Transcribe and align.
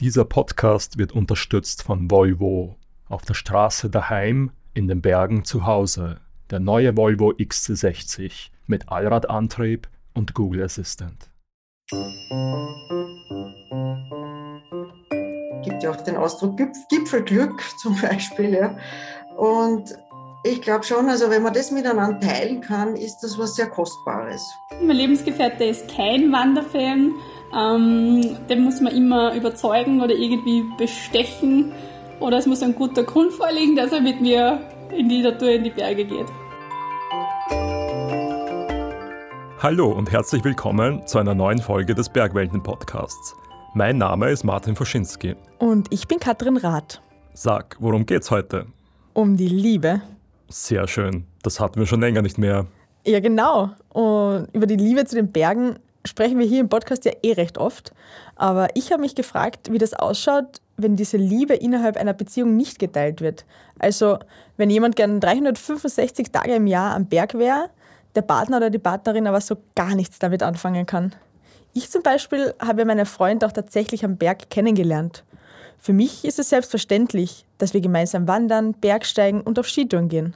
Dieser 0.00 0.24
Podcast 0.24 0.96
wird 0.96 1.10
unterstützt 1.10 1.82
von 1.82 2.08
Volvo. 2.08 2.76
Auf 3.08 3.24
der 3.24 3.34
Straße 3.34 3.90
daheim, 3.90 4.52
in 4.72 4.86
den 4.86 5.02
Bergen 5.02 5.44
zu 5.44 5.66
Hause. 5.66 6.20
Der 6.50 6.60
neue 6.60 6.96
Volvo 6.96 7.30
XC60 7.32 8.50
mit 8.68 8.90
Allradantrieb 8.90 9.88
und 10.14 10.34
Google 10.34 10.62
Assistant. 10.62 11.30
Gibt 15.64 15.82
ja 15.82 15.90
auch 15.90 16.00
den 16.02 16.16
Ausdruck 16.16 16.56
Gipfelglück 16.88 17.60
zum 17.82 18.00
Beispiel. 18.00 18.54
Ja. 18.54 18.78
Und 19.36 19.98
ich 20.44 20.62
glaube 20.62 20.84
schon, 20.84 21.08
also 21.08 21.30
wenn 21.30 21.42
man 21.42 21.52
das 21.52 21.70
miteinander 21.70 22.20
teilen 22.20 22.60
kann, 22.60 22.94
ist 22.94 23.18
das 23.20 23.38
was 23.38 23.56
sehr 23.56 23.66
Kostbares. 23.66 24.40
Mein 24.82 24.96
Lebensgefährte 24.96 25.64
ist 25.64 25.88
kein 25.88 26.32
Wanderfan. 26.32 27.12
Ähm, 27.52 28.36
den 28.48 28.62
muss 28.62 28.80
man 28.80 28.94
immer 28.94 29.34
überzeugen 29.34 30.00
oder 30.00 30.14
irgendwie 30.14 30.64
bestechen. 30.76 31.72
Oder 32.20 32.38
es 32.38 32.46
muss 32.46 32.62
ein 32.62 32.74
guter 32.74 33.02
Grund 33.02 33.32
vorliegen, 33.32 33.74
dass 33.74 33.92
er 33.92 34.00
mit 34.00 34.20
mir 34.20 34.60
in 34.96 35.08
die 35.08 35.22
Natur, 35.22 35.50
in 35.50 35.64
die 35.64 35.70
Berge 35.70 36.04
geht. 36.04 36.26
Hallo 39.60 39.90
und 39.90 40.10
herzlich 40.12 40.44
willkommen 40.44 41.04
zu 41.06 41.18
einer 41.18 41.34
neuen 41.34 41.58
Folge 41.58 41.96
des 41.96 42.08
Bergwelten-Podcasts. 42.08 43.34
Mein 43.74 43.98
Name 43.98 44.30
ist 44.30 44.44
Martin 44.44 44.76
Foschinski. 44.76 45.34
Und 45.58 45.92
ich 45.92 46.06
bin 46.06 46.20
Katrin 46.20 46.56
Rath. 46.56 47.02
Sag, 47.34 47.76
worum 47.80 48.06
geht's 48.06 48.30
heute? 48.30 48.66
Um 49.14 49.36
die 49.36 49.48
Liebe. 49.48 50.00
Sehr 50.48 50.88
schön. 50.88 51.26
Das 51.42 51.60
hatten 51.60 51.78
wir 51.78 51.86
schon 51.86 52.00
länger 52.00 52.22
nicht 52.22 52.38
mehr. 52.38 52.66
Ja, 53.06 53.20
genau. 53.20 53.70
Und 53.90 54.48
über 54.52 54.66
die 54.66 54.76
Liebe 54.76 55.04
zu 55.04 55.16
den 55.16 55.30
Bergen 55.30 55.78
sprechen 56.06 56.38
wir 56.38 56.46
hier 56.46 56.60
im 56.60 56.68
Podcast 56.68 57.04
ja 57.04 57.12
eh 57.22 57.32
recht 57.32 57.58
oft. 57.58 57.92
Aber 58.36 58.68
ich 58.74 58.92
habe 58.92 59.02
mich 59.02 59.14
gefragt, 59.14 59.70
wie 59.70 59.78
das 59.78 59.94
ausschaut, 59.94 60.60
wenn 60.76 60.96
diese 60.96 61.16
Liebe 61.16 61.54
innerhalb 61.54 61.96
einer 61.96 62.14
Beziehung 62.14 62.56
nicht 62.56 62.78
geteilt 62.78 63.20
wird. 63.20 63.44
Also, 63.78 64.18
wenn 64.56 64.70
jemand 64.70 64.96
gern 64.96 65.20
365 65.20 66.30
Tage 66.30 66.54
im 66.54 66.66
Jahr 66.66 66.94
am 66.94 67.06
Berg 67.06 67.34
wäre, 67.34 67.70
der 68.14 68.22
Partner 68.22 68.58
oder 68.58 68.70
die 68.70 68.78
Partnerin 68.78 69.26
aber 69.26 69.40
so 69.40 69.56
gar 69.74 69.94
nichts 69.94 70.18
damit 70.18 70.42
anfangen 70.42 70.86
kann. 70.86 71.14
Ich 71.74 71.90
zum 71.90 72.02
Beispiel 72.02 72.54
habe 72.58 72.84
meine 72.84 73.06
Freunde 73.06 73.46
auch 73.46 73.52
tatsächlich 73.52 74.04
am 74.04 74.16
Berg 74.16 74.50
kennengelernt. 74.50 75.24
Für 75.78 75.92
mich 75.92 76.24
ist 76.24 76.38
es 76.38 76.48
selbstverständlich, 76.48 77.44
dass 77.58 77.74
wir 77.74 77.80
gemeinsam 77.80 78.26
wandern, 78.26 78.72
Bergsteigen 78.74 79.40
und 79.40 79.58
auf 79.58 79.68
Skitouren 79.68 80.08
gehen. 80.08 80.34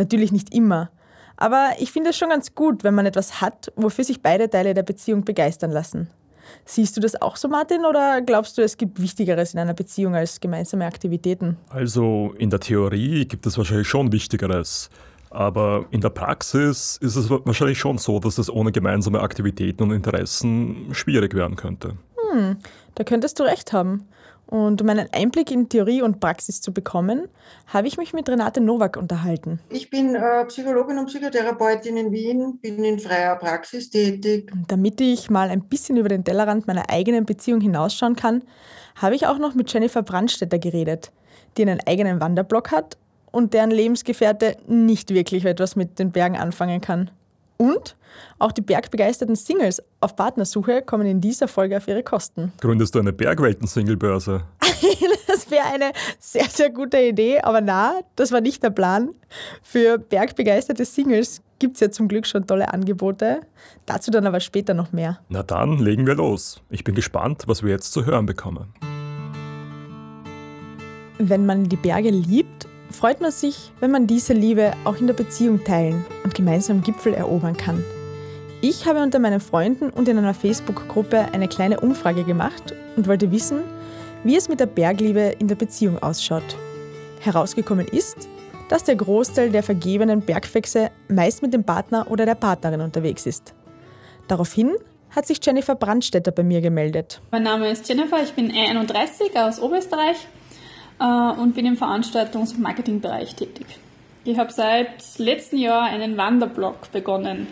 Natürlich 0.00 0.32
nicht 0.32 0.54
immer, 0.54 0.90
aber 1.36 1.72
ich 1.78 1.92
finde 1.92 2.08
es 2.08 2.16
schon 2.16 2.30
ganz 2.30 2.54
gut, 2.54 2.84
wenn 2.84 2.94
man 2.94 3.04
etwas 3.04 3.42
hat, 3.42 3.70
wofür 3.76 4.02
sich 4.02 4.22
beide 4.22 4.48
Teile 4.48 4.72
der 4.72 4.82
Beziehung 4.82 5.26
begeistern 5.26 5.70
lassen. 5.70 6.08
Siehst 6.64 6.96
du 6.96 7.02
das 7.02 7.20
auch 7.20 7.36
so, 7.36 7.48
Martin, 7.48 7.84
oder 7.84 8.22
glaubst 8.22 8.56
du, 8.56 8.62
es 8.62 8.78
gibt 8.78 9.02
Wichtigeres 9.02 9.52
in 9.52 9.60
einer 9.60 9.74
Beziehung 9.74 10.14
als 10.14 10.40
gemeinsame 10.40 10.86
Aktivitäten? 10.86 11.58
Also 11.68 12.34
in 12.38 12.48
der 12.48 12.60
Theorie 12.60 13.26
gibt 13.26 13.44
es 13.44 13.58
wahrscheinlich 13.58 13.88
schon 13.88 14.10
Wichtigeres. 14.10 14.88
Aber 15.28 15.84
in 15.90 16.00
der 16.00 16.08
Praxis 16.08 16.96
ist 17.02 17.16
es 17.16 17.28
wahrscheinlich 17.28 17.78
schon 17.78 17.98
so, 17.98 18.20
dass 18.20 18.38
es 18.38 18.48
ohne 18.48 18.72
gemeinsame 18.72 19.20
Aktivitäten 19.20 19.82
und 19.82 19.90
Interessen 19.90 20.88
schwierig 20.92 21.34
werden 21.34 21.56
könnte. 21.56 21.98
Hm, 22.32 22.56
da 22.94 23.04
könntest 23.04 23.38
du 23.38 23.42
recht 23.42 23.74
haben. 23.74 24.08
Und 24.50 24.82
um 24.82 24.88
einen 24.88 25.06
Einblick 25.12 25.52
in 25.52 25.68
Theorie 25.68 26.02
und 26.02 26.18
Praxis 26.18 26.60
zu 26.60 26.72
bekommen, 26.72 27.28
habe 27.68 27.86
ich 27.86 27.96
mich 27.96 28.12
mit 28.12 28.28
Renate 28.28 28.60
Nowak 28.60 28.96
unterhalten. 28.96 29.60
Ich 29.68 29.90
bin 29.90 30.16
äh, 30.16 30.44
Psychologin 30.46 30.98
und 30.98 31.06
Psychotherapeutin 31.06 31.96
in 31.96 32.10
Wien, 32.10 32.58
bin 32.60 32.82
in 32.82 32.98
freier 32.98 33.36
Praxis 33.36 33.90
tätig. 33.90 34.50
Und 34.52 34.70
damit 34.70 35.00
ich 35.00 35.30
mal 35.30 35.50
ein 35.50 35.62
bisschen 35.62 35.96
über 35.96 36.08
den 36.08 36.24
Tellerrand 36.24 36.66
meiner 36.66 36.90
eigenen 36.90 37.26
Beziehung 37.26 37.60
hinausschauen 37.60 38.16
kann, 38.16 38.42
habe 38.96 39.14
ich 39.14 39.28
auch 39.28 39.38
noch 39.38 39.54
mit 39.54 39.72
Jennifer 39.72 40.02
Brandstetter 40.02 40.58
geredet, 40.58 41.12
die 41.56 41.62
einen 41.62 41.78
eigenen 41.86 42.20
Wanderblock 42.20 42.72
hat 42.72 42.96
und 43.30 43.54
deren 43.54 43.70
Lebensgefährte 43.70 44.56
nicht 44.66 45.14
wirklich 45.14 45.44
etwas 45.44 45.76
mit 45.76 46.00
den 46.00 46.10
Bergen 46.10 46.36
anfangen 46.36 46.80
kann. 46.80 47.12
Und 47.60 47.94
auch 48.38 48.52
die 48.52 48.62
bergbegeisterten 48.62 49.36
Singles 49.36 49.82
auf 50.00 50.16
Partnersuche 50.16 50.80
kommen 50.80 51.06
in 51.06 51.20
dieser 51.20 51.46
Folge 51.46 51.76
auf 51.76 51.86
ihre 51.88 52.02
Kosten. 52.02 52.54
Gründest 52.58 52.94
du 52.94 53.00
eine 53.00 53.12
Bergwelten-Singlebörse? 53.12 54.44
das 55.26 55.50
wäre 55.50 55.66
eine 55.66 55.92
sehr, 56.18 56.46
sehr 56.46 56.70
gute 56.70 56.96
Idee, 56.96 57.40
aber 57.40 57.60
na, 57.60 58.00
das 58.16 58.32
war 58.32 58.40
nicht 58.40 58.62
der 58.62 58.70
Plan. 58.70 59.10
Für 59.62 59.98
bergbegeisterte 59.98 60.86
Singles 60.86 61.42
gibt 61.58 61.74
es 61.74 61.80
ja 61.80 61.90
zum 61.90 62.08
Glück 62.08 62.26
schon 62.26 62.46
tolle 62.46 62.72
Angebote. 62.72 63.42
Dazu 63.84 64.10
dann 64.10 64.26
aber 64.26 64.40
später 64.40 64.72
noch 64.72 64.92
mehr. 64.92 65.18
Na 65.28 65.42
dann 65.42 65.76
legen 65.76 66.06
wir 66.06 66.14
los. 66.14 66.62
Ich 66.70 66.82
bin 66.82 66.94
gespannt, 66.94 67.42
was 67.46 67.62
wir 67.62 67.68
jetzt 67.68 67.92
zu 67.92 68.06
hören 68.06 68.24
bekommen. 68.24 68.72
Wenn 71.18 71.44
man 71.44 71.68
die 71.68 71.76
Berge 71.76 72.08
liebt, 72.08 72.66
freut 72.90 73.20
man 73.20 73.32
sich, 73.32 73.70
wenn 73.80 73.90
man 73.90 74.06
diese 74.06 74.32
Liebe 74.32 74.72
auch 74.84 74.96
in 74.96 75.06
der 75.06 75.14
Beziehung 75.14 75.62
teilen 75.62 76.06
und 76.30 76.36
gemeinsam 76.36 76.82
Gipfel 76.82 77.12
erobern 77.12 77.56
kann. 77.56 77.84
Ich 78.60 78.86
habe 78.86 79.02
unter 79.02 79.18
meinen 79.18 79.40
Freunden 79.40 79.90
und 79.90 80.08
in 80.08 80.16
einer 80.16 80.32
Facebook-Gruppe 80.32 81.32
eine 81.32 81.48
kleine 81.48 81.80
Umfrage 81.80 82.22
gemacht 82.22 82.72
und 82.96 83.08
wollte 83.08 83.32
wissen, 83.32 83.62
wie 84.22 84.36
es 84.36 84.48
mit 84.48 84.60
der 84.60 84.66
Bergliebe 84.66 85.34
in 85.40 85.48
der 85.48 85.56
Beziehung 85.56 86.00
ausschaut. 86.00 86.56
Herausgekommen 87.18 87.88
ist, 87.88 88.28
dass 88.68 88.84
der 88.84 88.94
Großteil 88.94 89.50
der 89.50 89.64
vergebenen 89.64 90.20
Bergfüchse 90.20 90.92
meist 91.08 91.42
mit 91.42 91.52
dem 91.52 91.64
Partner 91.64 92.06
oder 92.08 92.26
der 92.26 92.36
Partnerin 92.36 92.80
unterwegs 92.80 93.26
ist. 93.26 93.52
Daraufhin 94.28 94.76
hat 95.10 95.26
sich 95.26 95.44
Jennifer 95.44 95.74
Brandstetter 95.74 96.30
bei 96.30 96.44
mir 96.44 96.60
gemeldet. 96.60 97.20
Mein 97.32 97.42
Name 97.42 97.68
ist 97.70 97.88
Jennifer, 97.88 98.22
ich 98.22 98.34
bin 98.34 98.52
31 98.52 99.36
aus 99.36 99.60
Oberösterreich 99.60 100.28
äh, 101.00 101.40
und 101.40 101.56
bin 101.56 101.66
im 101.66 101.76
Veranstaltungs- 101.76 102.54
und 102.54 102.60
Marketingbereich 102.60 103.34
tätig. 103.34 103.66
Ich 104.24 104.38
habe 104.38 104.52
seit 104.52 105.18
letztem 105.18 105.60
Jahr 105.60 105.84
einen 105.84 106.16
Wanderblog 106.16 106.92
begonnen 106.92 107.46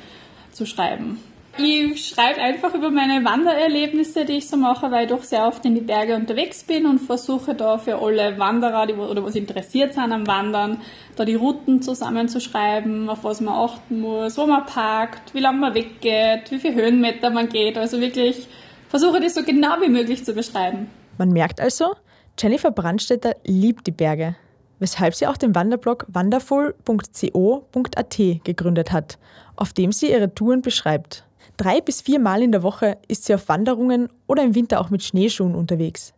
zu 0.53 0.67
schreiben. 0.67 1.19
Ich 1.61 2.11
schreibe 2.11 2.41
einfach 2.41 2.73
über 2.75 2.91
meine 2.91 3.25
Wandererlebnisse, 3.25 4.25
die 4.25 4.35
ich 4.35 4.49
so 4.49 4.57
mache, 4.57 4.93
weil 4.93 5.07
ich 5.07 5.11
doch 5.11 5.25
sehr 5.25 5.45
oft 5.45 5.65
in 5.65 5.75
die 5.75 5.81
Berge 5.81 6.15
unterwegs 6.15 6.63
bin 6.63 6.87
und 6.87 7.01
versuche 7.01 7.55
da 7.55 7.79
für 7.79 8.01
alle 8.01 8.39
Wanderer, 8.39 8.87
die, 8.87 8.93
oder 8.93 9.25
was 9.25 9.35
interessiert 9.35 9.95
sind 9.95 10.13
am 10.13 10.27
Wandern, 10.29 10.81
da 11.17 11.25
die 11.25 11.35
Routen 11.35 11.83
zusammenzuschreiben, 11.83 13.09
auf 13.09 13.25
was 13.25 13.41
man 13.41 13.55
achten 13.55 14.01
muss, 14.01 14.39
wo 14.39 14.47
man 14.47 14.67
parkt, 14.67 15.35
wie 15.35 15.41
lange 15.41 15.59
man 15.59 15.75
weggeht, 15.75 16.51
wie 16.51 16.59
viele 16.59 16.75
Höhenmeter 16.75 17.31
man 17.31 17.49
geht. 17.49 17.77
Also 17.77 18.01
wirklich 18.01 18.47
versuche 18.89 19.21
das 19.21 19.35
so 19.35 19.43
genau 19.43 19.81
wie 19.81 19.89
möglich 19.89 20.25
zu 20.25 20.35
beschreiben. 20.35 20.89
Man 21.17 21.31
merkt 21.31 21.61
also, 21.61 21.95
Jennifer 22.39 22.71
Brandstetter 22.71 23.35
liebt 23.45 23.89
die 23.89 23.93
Berge, 23.93 24.37
weshalb 24.79 25.15
sie 25.15 25.27
auch 25.27 25.37
den 25.37 25.55
Wanderblog 25.55 26.07
wanderful.co.at 26.09 28.19
gegründet 28.45 28.93
hat, 28.93 29.19
auf 29.57 29.73
dem 29.73 29.93
sie 29.93 30.11
ihre 30.11 30.35
Touren 30.35 30.63
beschreibt. 30.63 31.25
Drei 31.57 31.81
bis 31.81 32.03
vier 32.03 32.21
Mal 32.21 32.43
in 32.43 32.53
der 32.53 32.63
Woche 32.63 32.99
ist 33.09 33.25
sie 33.25 33.35
auf 33.35 33.49
Wanderungen 33.49 34.09
oder 34.27 34.45
im 34.45 34.55
Winter 34.55 34.81
auch 34.81 34.91
mit 34.91 35.03
Schneeschuhen 35.03 35.55
unterwegs. 35.55 36.13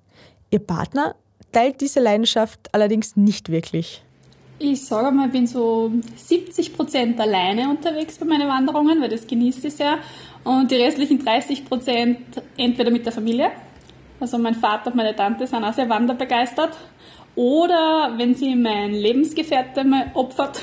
Ihr 0.50 0.58
Partner 0.58 1.14
teilt 1.52 1.80
diese 1.80 2.00
Leidenschaft 2.00 2.68
allerdings 2.72 3.16
nicht 3.16 3.48
wirklich. 3.48 4.02
Ich 4.58 4.84
sage 4.84 5.10
mal, 5.10 5.26
ich 5.26 5.32
bin 5.32 5.46
so 5.46 5.90
70 6.16 6.76
Prozent 6.76 7.18
alleine 7.18 7.70
unterwegs 7.70 8.18
bei 8.18 8.26
meinen 8.26 8.48
Wanderungen, 8.48 9.00
weil 9.00 9.08
das 9.08 9.26
genießt 9.26 9.64
ich 9.64 9.74
sehr. 9.74 9.98
Und 10.44 10.70
die 10.70 10.76
restlichen 10.76 11.24
30 11.24 11.64
Prozent 11.64 12.18
entweder 12.58 12.90
mit 12.90 13.06
der 13.06 13.12
Familie 13.12 13.50
also 14.20 14.36
mein 14.36 14.54
Vater 14.54 14.90
und 14.90 14.96
meine 14.96 15.16
Tante 15.16 15.46
sind 15.46 15.64
auch 15.64 15.72
sehr 15.72 15.88
wanderbegeistert. 15.88 16.76
Oder 17.40 18.12
wenn 18.18 18.34
sie 18.34 18.54
mein 18.54 18.92
Lebensgefährte 18.92 19.82
mal 19.82 20.10
opfert, 20.12 20.60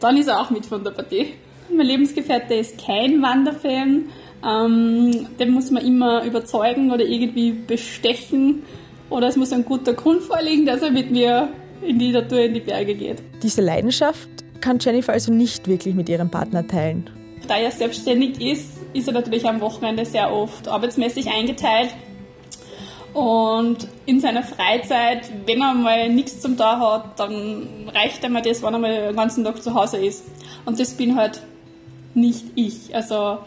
dann 0.00 0.16
ist 0.16 0.28
er 0.28 0.40
auch 0.40 0.48
mit 0.48 0.64
von 0.64 0.82
der 0.82 0.92
Partie. 0.92 1.34
Mein 1.70 1.84
Lebensgefährte 1.84 2.54
ist 2.54 2.82
kein 2.82 3.20
Wanderfan. 3.20 4.06
Ähm, 4.42 5.26
den 5.38 5.50
muss 5.50 5.70
man 5.70 5.84
immer 5.84 6.24
überzeugen 6.24 6.90
oder 6.90 7.04
irgendwie 7.04 7.50
bestechen. 7.50 8.62
Oder 9.10 9.28
es 9.28 9.36
muss 9.36 9.52
ein 9.52 9.66
guter 9.66 9.92
Grund 9.92 10.22
vorliegen, 10.22 10.64
dass 10.64 10.80
er 10.80 10.90
mit 10.90 11.10
mir 11.10 11.50
in 11.82 11.98
die 11.98 12.12
Natur, 12.12 12.38
in 12.38 12.54
die 12.54 12.60
Berge 12.60 12.94
geht. 12.94 13.22
Diese 13.42 13.60
Leidenschaft 13.60 14.30
kann 14.62 14.78
Jennifer 14.78 15.12
also 15.12 15.34
nicht 15.34 15.68
wirklich 15.68 15.94
mit 15.94 16.08
ihrem 16.08 16.30
Partner 16.30 16.66
teilen. 16.66 17.10
Da 17.46 17.58
er 17.58 17.70
selbstständig 17.70 18.40
ist, 18.40 18.78
ist 18.94 19.06
er 19.06 19.12
natürlich 19.12 19.46
am 19.46 19.60
Wochenende 19.60 20.06
sehr 20.06 20.32
oft 20.32 20.66
arbeitsmäßig 20.66 21.30
eingeteilt. 21.30 21.90
Und 23.14 23.86
in 24.06 24.18
seiner 24.18 24.42
Freizeit, 24.42 25.30
wenn 25.46 25.62
er 25.62 25.72
mal 25.72 26.08
nichts 26.08 26.40
zum 26.40 26.56
Tag 26.56 26.80
hat, 26.80 27.20
dann 27.20 27.88
reicht 27.94 28.24
ihm 28.24 28.34
das, 28.42 28.60
wenn 28.60 28.74
er 28.74 28.78
mal 28.80 29.06
den 29.06 29.16
ganzen 29.16 29.44
Tag 29.44 29.62
zu 29.62 29.72
Hause 29.72 29.98
ist. 29.98 30.24
Und 30.64 30.80
das 30.80 30.94
bin 30.94 31.16
halt 31.16 31.40
nicht 32.14 32.44
ich. 32.56 32.92
Also 32.92 33.38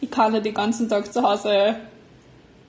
ich 0.00 0.10
kann 0.10 0.32
halt 0.32 0.46
den 0.46 0.54
ganzen 0.54 0.88
Tag 0.88 1.12
zu 1.12 1.22
Hause 1.22 1.76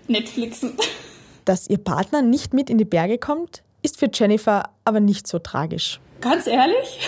Netflixen. 0.09 0.73
Dass 1.45 1.69
ihr 1.69 1.77
Partner 1.77 2.21
nicht 2.21 2.53
mit 2.53 2.69
in 2.69 2.77
die 2.77 2.85
Berge 2.85 3.17
kommt, 3.17 3.63
ist 3.81 3.97
für 3.97 4.09
Jennifer 4.13 4.69
aber 4.83 4.99
nicht 4.99 5.27
so 5.27 5.39
tragisch. 5.39 6.01
Ganz 6.19 6.47
ehrlich? 6.47 6.99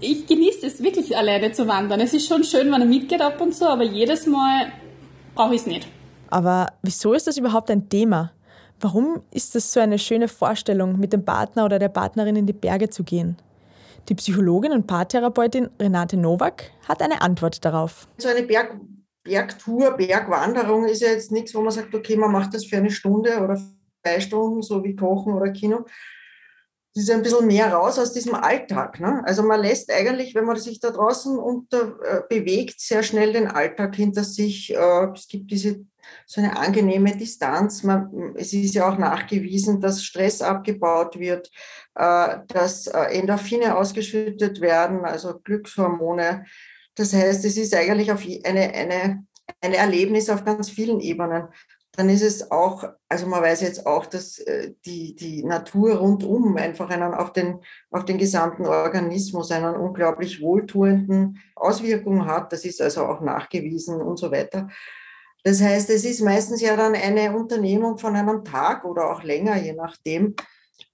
ich 0.00 0.26
genieße 0.26 0.66
es 0.66 0.82
wirklich 0.82 1.16
alleine 1.16 1.52
zu 1.52 1.68
wandern. 1.68 2.00
Es 2.00 2.14
ist 2.14 2.26
schon 2.26 2.42
schön, 2.42 2.72
wenn 2.72 2.80
er 2.80 2.86
mitgeht 2.86 3.22
ab 3.22 3.40
und 3.40 3.54
zu, 3.54 3.68
aber 3.68 3.84
jedes 3.84 4.26
Mal 4.26 4.72
brauche 5.36 5.54
ich 5.54 5.60
es 5.60 5.66
nicht. 5.66 5.86
Aber 6.30 6.68
wieso 6.82 7.12
ist 7.12 7.26
das 7.26 7.36
überhaupt 7.36 7.70
ein 7.70 7.88
Thema? 7.88 8.32
Warum 8.80 9.22
ist 9.30 9.54
das 9.54 9.72
so 9.72 9.80
eine 9.80 9.98
schöne 9.98 10.28
Vorstellung, 10.28 10.98
mit 10.98 11.12
dem 11.12 11.24
Partner 11.24 11.64
oder 11.64 11.78
der 11.78 11.88
Partnerin 11.88 12.36
in 12.36 12.46
die 12.46 12.52
Berge 12.54 12.88
zu 12.88 13.04
gehen? 13.04 13.36
Die 14.08 14.14
Psychologin 14.14 14.72
und 14.72 14.86
Paartherapeutin 14.86 15.68
Renate 15.78 16.16
Nowak 16.16 16.70
hat 16.88 17.02
eine 17.02 17.20
Antwort 17.20 17.62
darauf. 17.64 18.08
So 18.16 18.28
eine 18.28 18.42
Berg 18.42 18.74
Bergtour, 19.22 19.98
Bergwanderung 19.98 20.86
ist 20.86 21.02
ja 21.02 21.08
jetzt 21.08 21.30
nichts, 21.30 21.54
wo 21.54 21.60
man 21.60 21.72
sagt, 21.72 21.94
okay, 21.94 22.16
man 22.16 22.32
macht 22.32 22.54
das 22.54 22.64
für 22.64 22.78
eine 22.78 22.90
Stunde 22.90 23.38
oder 23.38 23.60
zwei 24.02 24.18
Stunden, 24.18 24.62
so 24.62 24.82
wie 24.82 24.96
Kochen 24.96 25.34
oder 25.34 25.52
Kino. 25.52 25.84
Das 27.00 27.08
ist 27.08 27.14
ein 27.14 27.22
bisschen 27.22 27.46
mehr 27.46 27.72
raus 27.72 27.98
aus 27.98 28.12
diesem 28.12 28.34
Alltag. 28.34 29.00
Ne? 29.00 29.22
Also 29.24 29.42
man 29.42 29.62
lässt 29.62 29.90
eigentlich, 29.90 30.34
wenn 30.34 30.44
man 30.44 30.56
sich 30.56 30.80
da 30.80 30.90
draußen 30.90 31.38
unter, 31.38 31.98
äh, 32.02 32.20
bewegt, 32.28 32.78
sehr 32.78 33.02
schnell 33.02 33.32
den 33.32 33.46
Alltag 33.46 33.96
hinter 33.96 34.22
sich. 34.22 34.74
Äh, 34.74 35.06
es 35.14 35.26
gibt 35.26 35.50
diese 35.50 35.86
so 36.26 36.42
eine 36.42 36.58
angenehme 36.58 37.16
Distanz. 37.16 37.84
Man, 37.84 38.34
es 38.36 38.52
ist 38.52 38.74
ja 38.74 38.86
auch 38.86 38.98
nachgewiesen, 38.98 39.80
dass 39.80 40.04
Stress 40.04 40.42
abgebaut 40.42 41.18
wird, 41.18 41.50
äh, 41.94 42.40
dass 42.48 42.86
äh, 42.88 43.18
Endorphine 43.18 43.78
ausgeschüttet 43.78 44.60
werden, 44.60 45.06
also 45.06 45.38
Glückshormone. 45.38 46.44
Das 46.96 47.14
heißt, 47.14 47.46
es 47.46 47.56
ist 47.56 47.74
eigentlich 47.74 48.12
auf 48.12 48.22
eine, 48.44 48.74
eine, 48.74 49.24
ein 49.62 49.72
Erlebnis 49.72 50.28
auf 50.28 50.44
ganz 50.44 50.68
vielen 50.68 51.00
Ebenen. 51.00 51.48
Dann 51.92 52.08
ist 52.08 52.22
es 52.22 52.50
auch, 52.50 52.84
also 53.08 53.26
man 53.26 53.42
weiß 53.42 53.62
jetzt 53.62 53.84
auch, 53.84 54.06
dass 54.06 54.38
äh, 54.38 54.74
die, 54.86 55.16
die 55.16 55.44
Natur 55.44 55.96
rundum 55.96 56.56
einfach 56.56 56.88
einen, 56.88 57.14
auf, 57.14 57.32
den, 57.32 57.60
auf 57.90 58.04
den 58.04 58.16
gesamten 58.16 58.66
Organismus 58.66 59.50
einen 59.50 59.74
unglaublich 59.74 60.40
wohltuenden 60.40 61.40
Auswirkung 61.56 62.26
hat. 62.26 62.52
Das 62.52 62.64
ist 62.64 62.80
also 62.80 63.06
auch 63.06 63.20
nachgewiesen 63.20 64.00
und 64.00 64.18
so 64.18 64.30
weiter. 64.30 64.68
Das 65.42 65.60
heißt, 65.60 65.90
es 65.90 66.04
ist 66.04 66.20
meistens 66.20 66.60
ja 66.60 66.76
dann 66.76 66.94
eine 66.94 67.34
Unternehmung 67.36 67.98
von 67.98 68.14
einem 68.14 68.44
Tag 68.44 68.84
oder 68.84 69.10
auch 69.10 69.22
länger, 69.22 69.56
je 69.56 69.72
nachdem. 69.72 70.36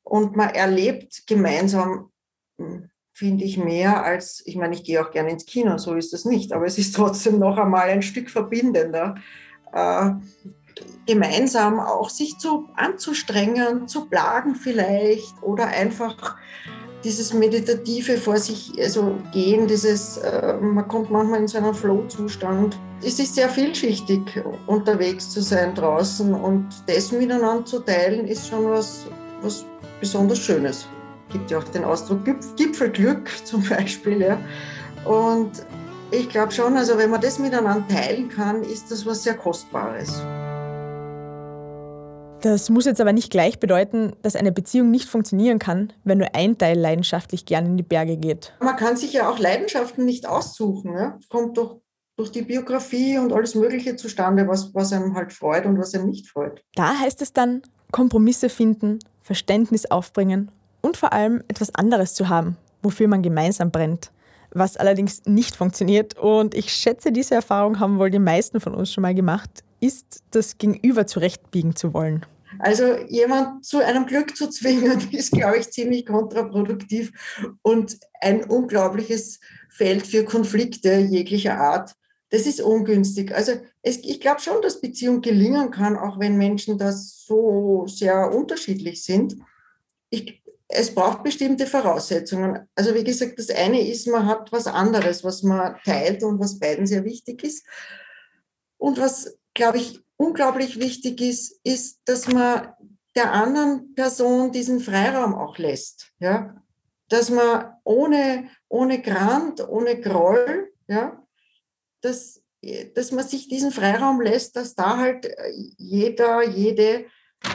Und 0.03 0.37
man 0.37 0.51
erlebt 0.51 1.25
gemeinsam, 1.27 2.11
hm, 2.59 2.89
finde 3.13 3.45
ich, 3.45 3.59
mehr 3.59 4.05
als, 4.05 4.43
ich 4.47 4.57
meine, 4.57 4.75
ich 4.75 4.85
gehe 4.85 5.05
auch 5.05 5.11
gerne 5.11 5.31
ins 5.31 5.47
Kino, 5.47 5.79
so 5.79 5.95
ist 5.95 6.13
das 6.13 6.25
nicht, 6.25 6.53
aber 6.53 6.67
es 6.67 6.79
ist 6.79 6.95
trotzdem 6.95 7.39
noch 7.39 7.59
einmal 7.59 7.89
ein 7.89 8.03
Stück 8.03 8.31
verbindender. 8.31 9.17
Gemeinsam 11.07 11.81
auch 11.81 12.11
sich 12.11 12.39
zu 12.39 12.69
anzustrengen, 12.77 13.89
zu 13.89 14.07
plagen 14.07 14.55
vielleicht 14.55 15.43
oder 15.43 15.67
einfach 15.67 16.37
dieses 17.07 17.33
meditative 17.33 18.17
vor 18.17 18.39
sich 18.39 18.73
also 18.81 19.17
gehen, 19.33 19.69
dieses, 19.69 20.17
äh, 20.19 20.55
man 20.61 20.89
kommt 20.89 21.11
manchmal 21.11 21.41
in 21.41 21.49
so 21.49 21.59
einen 21.59 21.73
Flow-Zustand. 21.73 22.77
Es 23.01 23.19
ist 23.21 23.37
sehr 23.37 23.49
vielschichtig, 23.49 24.21
unterwegs 24.67 25.31
zu 25.31 25.41
sein 25.41 25.75
draußen 25.75 26.35
und 26.35 26.67
das 26.89 27.13
miteinander 27.13 27.65
zu 27.65 27.79
teilen, 27.81 28.27
ist 28.27 28.49
schon 28.49 28.69
was, 28.69 29.07
was 29.43 29.65
besonders 30.01 30.41
Schönes. 30.41 30.89
Es 31.29 31.33
gibt 31.35 31.51
ja 31.51 31.59
auch 31.59 31.65
den 31.65 31.85
Ausdruck 31.85 32.25
Gipfelglück 32.57 33.29
zum 33.45 33.63
Beispiel. 33.69 34.23
Ja. 34.23 34.39
Und 35.05 35.53
ich 36.11 36.29
glaube 36.29 36.53
schon, 36.53 36.77
also 36.77 36.99
wenn 36.99 37.11
man 37.11 37.21
das 37.21 37.39
miteinander 37.39 37.87
teilen 37.89 38.29
kann, 38.29 38.63
ist 38.63 38.91
das 38.91 39.07
was 39.07 39.23
sehr 39.23 39.35
Kostbares. 39.35 40.23
Das 42.47 42.71
muss 42.71 42.85
jetzt 42.85 43.01
aber 43.01 43.13
nicht 43.13 43.33
gleich 43.33 43.59
bedeuten, 43.59 44.13
dass 44.23 44.37
eine 44.37 44.53
Beziehung 44.53 44.93
nicht 44.93 45.09
funktionieren 45.09 45.59
kann, 45.59 45.93
wenn 46.05 46.19
nur 46.19 46.29
ein 46.33 46.57
Teil 46.57 46.79
leidenschaftlich 46.79 47.45
gern 47.45 47.67
in 47.67 47.77
die 47.77 47.83
Berge 47.83 48.17
geht. 48.17 48.53
Man 48.61 48.77
kann 48.77 48.97
sich 48.97 49.15
ja 49.15 49.29
auch 49.29 49.41
Leidenschaften 49.41 50.05
nicht 50.05 50.29
aussuchen. 50.29 50.95
Es 51.19 51.29
kommt 51.29 51.59
doch 51.59 51.81
durch 52.17 52.31
die 52.31 52.43
Biografie 52.43 53.19
und 53.19 53.33
alles 53.33 53.57
Mögliche 53.57 53.97
zustande, 53.97 54.47
was, 54.47 54.73
was 54.77 54.93
einem 54.93 55.17
halt 55.17 55.33
freut 55.33 55.67
und 55.67 55.77
was 55.77 55.93
einem 55.97 56.09
nicht 56.09 56.29
freut. 56.29 56.63
Da 56.77 56.97
heißt 56.97 57.21
es 57.21 57.33
dann, 57.33 57.63
Kompromisse 57.91 58.49
finden, 58.49 59.01
Verständnis 59.23 59.91
aufbringen 59.91 60.53
und 60.83 60.97
vor 60.97 61.13
allem 61.13 61.43
etwas 61.49 61.75
anderes 61.75 62.15
zu 62.15 62.29
haben, 62.29 62.57
wofür 62.81 63.09
man 63.09 63.23
gemeinsam 63.23 63.73
brennt. 63.73 64.13
Was 64.53 64.77
allerdings 64.77 65.25
nicht 65.25 65.57
funktioniert, 65.57 66.17
und 66.17 66.55
ich 66.55 66.73
schätze, 66.73 67.11
diese 67.11 67.35
Erfahrung 67.35 67.81
haben 67.81 67.99
wohl 67.99 68.13
die 68.13 68.21
meisten 68.21 68.61
von 68.61 68.73
uns 68.73 68.93
schon 68.93 69.03
mal 69.03 69.17
gemacht, 69.17 69.65
ist, 69.81 70.23
das 70.31 70.59
Gegenüber 70.59 71.09
zurechtbiegen 71.09 71.75
zu 71.75 71.93
wollen. 71.93 72.25
Also 72.59 72.97
jemand 73.09 73.65
zu 73.65 73.79
einem 73.79 74.07
Glück 74.07 74.37
zu 74.37 74.49
zwingen, 74.49 75.09
ist, 75.13 75.33
glaube 75.33 75.59
ich, 75.59 75.71
ziemlich 75.71 76.07
kontraproduktiv 76.07 77.13
und 77.63 77.99
ein 78.21 78.45
unglaubliches 78.45 79.41
Feld 79.69 80.07
für 80.07 80.25
Konflikte 80.25 80.97
jeglicher 80.97 81.59
Art. 81.59 81.95
Das 82.31 82.47
ist 82.47 82.61
ungünstig. 82.61 83.35
Also 83.35 83.53
es, 83.83 83.99
ich 83.99 84.21
glaube 84.21 84.41
schon, 84.41 84.61
dass 84.63 84.81
Beziehung 84.81 85.21
gelingen 85.21 85.71
kann, 85.71 85.97
auch 85.97 86.19
wenn 86.19 86.37
Menschen 86.37 86.77
das 86.79 87.25
so 87.25 87.87
sehr 87.87 88.33
unterschiedlich 88.35 89.05
sind. 89.05 89.37
Ich, 90.11 90.43
es 90.69 90.93
braucht 90.95 91.23
bestimmte 91.23 91.67
Voraussetzungen. 91.67 92.69
Also 92.75 92.95
wie 92.95 93.05
gesagt, 93.05 93.39
das 93.39 93.51
eine 93.51 93.87
ist, 93.87 94.09
man 94.09 94.27
hat 94.27 94.51
was 94.51 94.67
anderes, 94.67 95.23
was 95.23 95.43
man 95.43 95.77
teilt 95.85 96.25
und 96.25 96.41
was 96.41 96.59
beiden 96.59 96.87
sehr 96.87 97.05
wichtig 97.05 97.45
ist. 97.45 97.65
Und 98.79 98.99
was, 98.99 99.39
glaube 99.55 99.79
ich, 99.79 100.03
unglaublich 100.17 100.79
wichtig 100.81 101.21
ist, 101.21 101.61
ist, 101.65 102.01
dass 102.05 102.29
man 102.29 102.73
der 103.15 103.33
anderen 103.33 103.95
Person 103.95 104.53
diesen 104.53 104.81
Freiraum 104.81 105.35
auch 105.35 105.59
lässt. 105.59 106.13
Ja? 106.19 106.63
Dass 107.09 107.31
man 107.31 107.73
ohne, 107.85 108.49
ohne 108.69 109.01
Grant, 109.01 109.67
ohne 109.67 110.01
Groll, 110.01 110.73
ja, 110.89 111.23
dass, 112.03 112.43
dass 112.95 113.13
man 113.13 113.27
sich 113.27 113.49
diesen 113.49 113.73
Freiraum 113.73 114.21
lässt, 114.21 114.57
dass 114.57 114.75
da 114.75 114.99
halt 114.99 115.29
jeder, 115.79 116.43
jede 116.45 117.07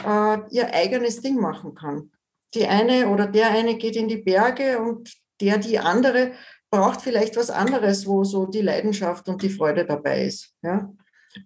äh, 0.04 0.38
ihr 0.50 0.72
eigenes 0.74 1.20
Ding 1.20 1.36
machen 1.36 1.74
kann. 1.74 2.10
Die 2.54 2.66
eine 2.66 3.08
oder 3.08 3.26
der 3.26 3.50
eine 3.50 3.76
geht 3.76 3.96
in 3.96 4.08
die 4.08 4.18
Berge 4.18 4.78
und 4.78 5.12
der, 5.40 5.58
die 5.58 5.78
andere 5.78 6.32
braucht 6.70 7.02
vielleicht 7.02 7.36
was 7.36 7.50
anderes, 7.50 8.06
wo 8.06 8.24
so 8.24 8.46
die 8.46 8.62
Leidenschaft 8.62 9.28
und 9.28 9.42
die 9.42 9.50
Freude 9.50 9.84
dabei 9.84 10.24
ist. 10.24 10.54
Ja? 10.62 10.92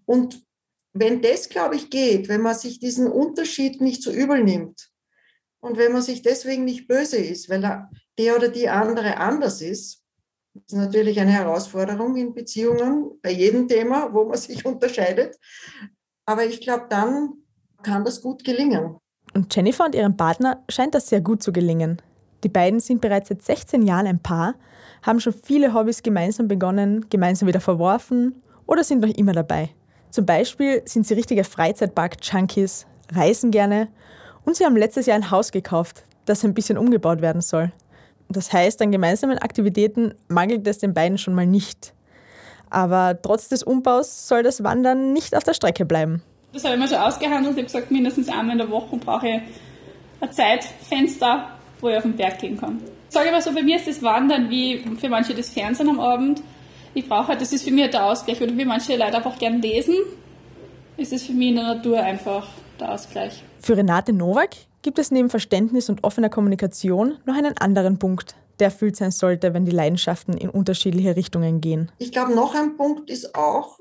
Und 0.04 0.45
wenn 0.98 1.20
das, 1.22 1.48
glaube 1.48 1.76
ich, 1.76 1.90
geht, 1.90 2.28
wenn 2.28 2.40
man 2.40 2.54
sich 2.54 2.80
diesen 2.80 3.10
Unterschied 3.10 3.80
nicht 3.80 4.02
so 4.02 4.10
übel 4.10 4.42
nimmt 4.42 4.90
und 5.60 5.78
wenn 5.78 5.92
man 5.92 6.02
sich 6.02 6.22
deswegen 6.22 6.64
nicht 6.64 6.88
böse 6.88 7.18
ist, 7.18 7.50
weil 7.50 7.64
er, 7.64 7.90
der 8.18 8.36
oder 8.36 8.48
die 8.48 8.68
andere 8.68 9.18
anders 9.18 9.60
ist, 9.60 10.02
ist 10.54 10.74
natürlich 10.74 11.20
eine 11.20 11.32
Herausforderung 11.32 12.16
in 12.16 12.32
Beziehungen, 12.32 13.10
bei 13.22 13.30
jedem 13.30 13.68
Thema, 13.68 14.12
wo 14.12 14.24
man 14.24 14.38
sich 14.38 14.64
unterscheidet. 14.64 15.36
Aber 16.24 16.44
ich 16.44 16.60
glaube, 16.60 16.86
dann 16.88 17.34
kann 17.82 18.04
das 18.04 18.22
gut 18.22 18.42
gelingen. 18.42 18.96
Und 19.34 19.54
Jennifer 19.54 19.84
und 19.84 19.94
ihrem 19.94 20.16
Partner 20.16 20.64
scheint 20.68 20.94
das 20.94 21.08
sehr 21.08 21.20
gut 21.20 21.42
zu 21.42 21.52
gelingen. 21.52 22.00
Die 22.42 22.48
beiden 22.48 22.80
sind 22.80 23.00
bereits 23.00 23.28
seit 23.28 23.42
16 23.42 23.82
Jahren 23.82 24.06
ein 24.06 24.22
Paar, 24.22 24.54
haben 25.02 25.20
schon 25.20 25.34
viele 25.34 25.74
Hobbys 25.74 26.02
gemeinsam 26.02 26.48
begonnen, 26.48 27.06
gemeinsam 27.10 27.48
wieder 27.48 27.60
verworfen 27.60 28.40
oder 28.66 28.82
sind 28.82 29.00
noch 29.00 29.14
immer 29.14 29.32
dabei. 29.32 29.70
Zum 30.16 30.24
Beispiel 30.24 30.80
sind 30.86 31.06
sie 31.06 31.12
richtige 31.12 31.44
Freizeitpark-Junkies, 31.44 32.86
reisen 33.12 33.50
gerne 33.50 33.88
und 34.46 34.56
sie 34.56 34.64
haben 34.64 34.74
letztes 34.74 35.04
Jahr 35.04 35.16
ein 35.16 35.30
Haus 35.30 35.52
gekauft, 35.52 36.06
das 36.24 36.42
ein 36.42 36.54
bisschen 36.54 36.78
umgebaut 36.78 37.20
werden 37.20 37.42
soll. 37.42 37.70
Das 38.30 38.50
heißt, 38.50 38.80
an 38.80 38.92
gemeinsamen 38.92 39.36
Aktivitäten 39.36 40.14
mangelt 40.28 40.66
es 40.66 40.78
den 40.78 40.94
beiden 40.94 41.18
schon 41.18 41.34
mal 41.34 41.46
nicht. 41.46 41.92
Aber 42.70 43.20
trotz 43.20 43.48
des 43.48 43.62
Umbaus 43.62 44.26
soll 44.26 44.42
das 44.42 44.64
Wandern 44.64 45.12
nicht 45.12 45.36
auf 45.36 45.44
der 45.44 45.52
Strecke 45.52 45.84
bleiben. 45.84 46.22
Das 46.54 46.64
habe 46.64 46.76
ich 46.76 46.80
mir 46.80 46.88
so 46.88 46.96
ausgehandelt. 46.96 47.52
Ich 47.52 47.58
habe 47.58 47.66
gesagt, 47.66 47.90
mindestens 47.90 48.30
einmal 48.30 48.52
in 48.52 48.58
der 48.58 48.70
Woche 48.70 48.96
brauche 48.96 49.28
ich 49.28 49.42
ein 50.22 50.32
Zeitfenster, 50.32 51.50
wo 51.82 51.90
ich 51.90 51.96
auf 51.98 52.04
den 52.04 52.16
Berg 52.16 52.38
gehen 52.38 52.56
kann. 52.56 52.80
Ich 53.08 53.12
sage 53.12 53.28
aber 53.28 53.42
so, 53.42 53.52
bei 53.52 53.62
mir 53.62 53.76
ist 53.76 53.86
das 53.86 54.02
Wandern 54.02 54.48
wie 54.48 54.82
für 54.98 55.10
manche 55.10 55.34
das 55.34 55.50
Fernsehen 55.50 55.90
am 55.90 56.00
Abend 56.00 56.40
ich 56.96 57.08
brauche 57.08 57.28
halt, 57.28 57.40
das 57.42 57.52
ist 57.52 57.62
für 57.62 57.70
mich 57.70 57.82
halt 57.82 57.94
der 57.94 58.06
Ausgleich. 58.06 58.40
Oder 58.40 58.56
wie 58.56 58.64
manche 58.64 58.96
Leute 58.96 59.16
einfach 59.16 59.38
gern 59.38 59.60
lesen, 59.60 59.94
ist 60.96 61.12
es 61.12 61.24
für 61.24 61.32
mich 61.32 61.50
in 61.50 61.56
der 61.56 61.74
Natur 61.74 62.00
einfach 62.00 62.48
der 62.80 62.92
Ausgleich. 62.92 63.44
Für 63.60 63.76
Renate 63.76 64.14
Nowak 64.14 64.56
gibt 64.80 64.98
es 64.98 65.10
neben 65.10 65.28
Verständnis 65.28 65.90
und 65.90 66.04
offener 66.04 66.30
Kommunikation 66.30 67.18
noch 67.26 67.36
einen 67.36 67.56
anderen 67.58 67.98
Punkt, 67.98 68.34
der 68.60 68.68
erfüllt 68.68 68.96
sein 68.96 69.10
sollte, 69.10 69.52
wenn 69.52 69.66
die 69.66 69.72
Leidenschaften 69.72 70.38
in 70.38 70.48
unterschiedliche 70.48 71.16
Richtungen 71.16 71.60
gehen. 71.60 71.92
Ich 71.98 72.12
glaube, 72.12 72.34
noch 72.34 72.54
ein 72.54 72.78
Punkt 72.78 73.10
ist 73.10 73.34
auch 73.34 73.78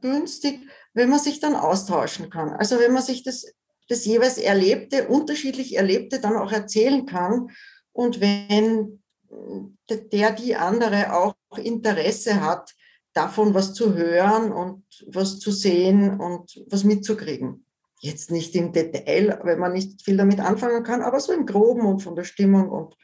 günstig, 0.00 0.60
wenn 0.94 1.10
man 1.10 1.18
sich 1.18 1.40
dann 1.40 1.54
austauschen 1.54 2.30
kann. 2.30 2.54
Also 2.54 2.78
wenn 2.78 2.94
man 2.94 3.02
sich 3.02 3.24
das, 3.24 3.52
das 3.90 4.06
jeweils 4.06 4.38
Erlebte, 4.38 5.08
unterschiedlich 5.08 5.76
Erlebte 5.76 6.18
dann 6.18 6.36
auch 6.36 6.50
erzählen 6.50 7.04
kann. 7.04 7.48
Und 7.92 8.22
wenn 8.22 9.02
der 10.12 10.32
die 10.32 10.56
andere 10.56 11.12
auch 11.14 11.34
Interesse 11.56 12.40
hat, 12.40 12.74
davon 13.14 13.54
was 13.54 13.74
zu 13.74 13.94
hören 13.94 14.52
und 14.52 14.84
was 15.06 15.38
zu 15.38 15.50
sehen 15.50 16.20
und 16.20 16.62
was 16.68 16.84
mitzukriegen. 16.84 17.64
Jetzt 18.00 18.30
nicht 18.30 18.54
im 18.54 18.72
Detail, 18.72 19.40
wenn 19.42 19.58
man 19.58 19.72
nicht 19.72 20.02
viel 20.02 20.16
damit 20.16 20.40
anfangen 20.40 20.84
kann, 20.84 21.02
aber 21.02 21.18
so 21.18 21.32
im 21.32 21.46
Groben 21.46 21.84
und 21.86 22.00
von 22.00 22.14
der 22.14 22.24
Stimmung 22.24 22.68
und, 22.68 22.94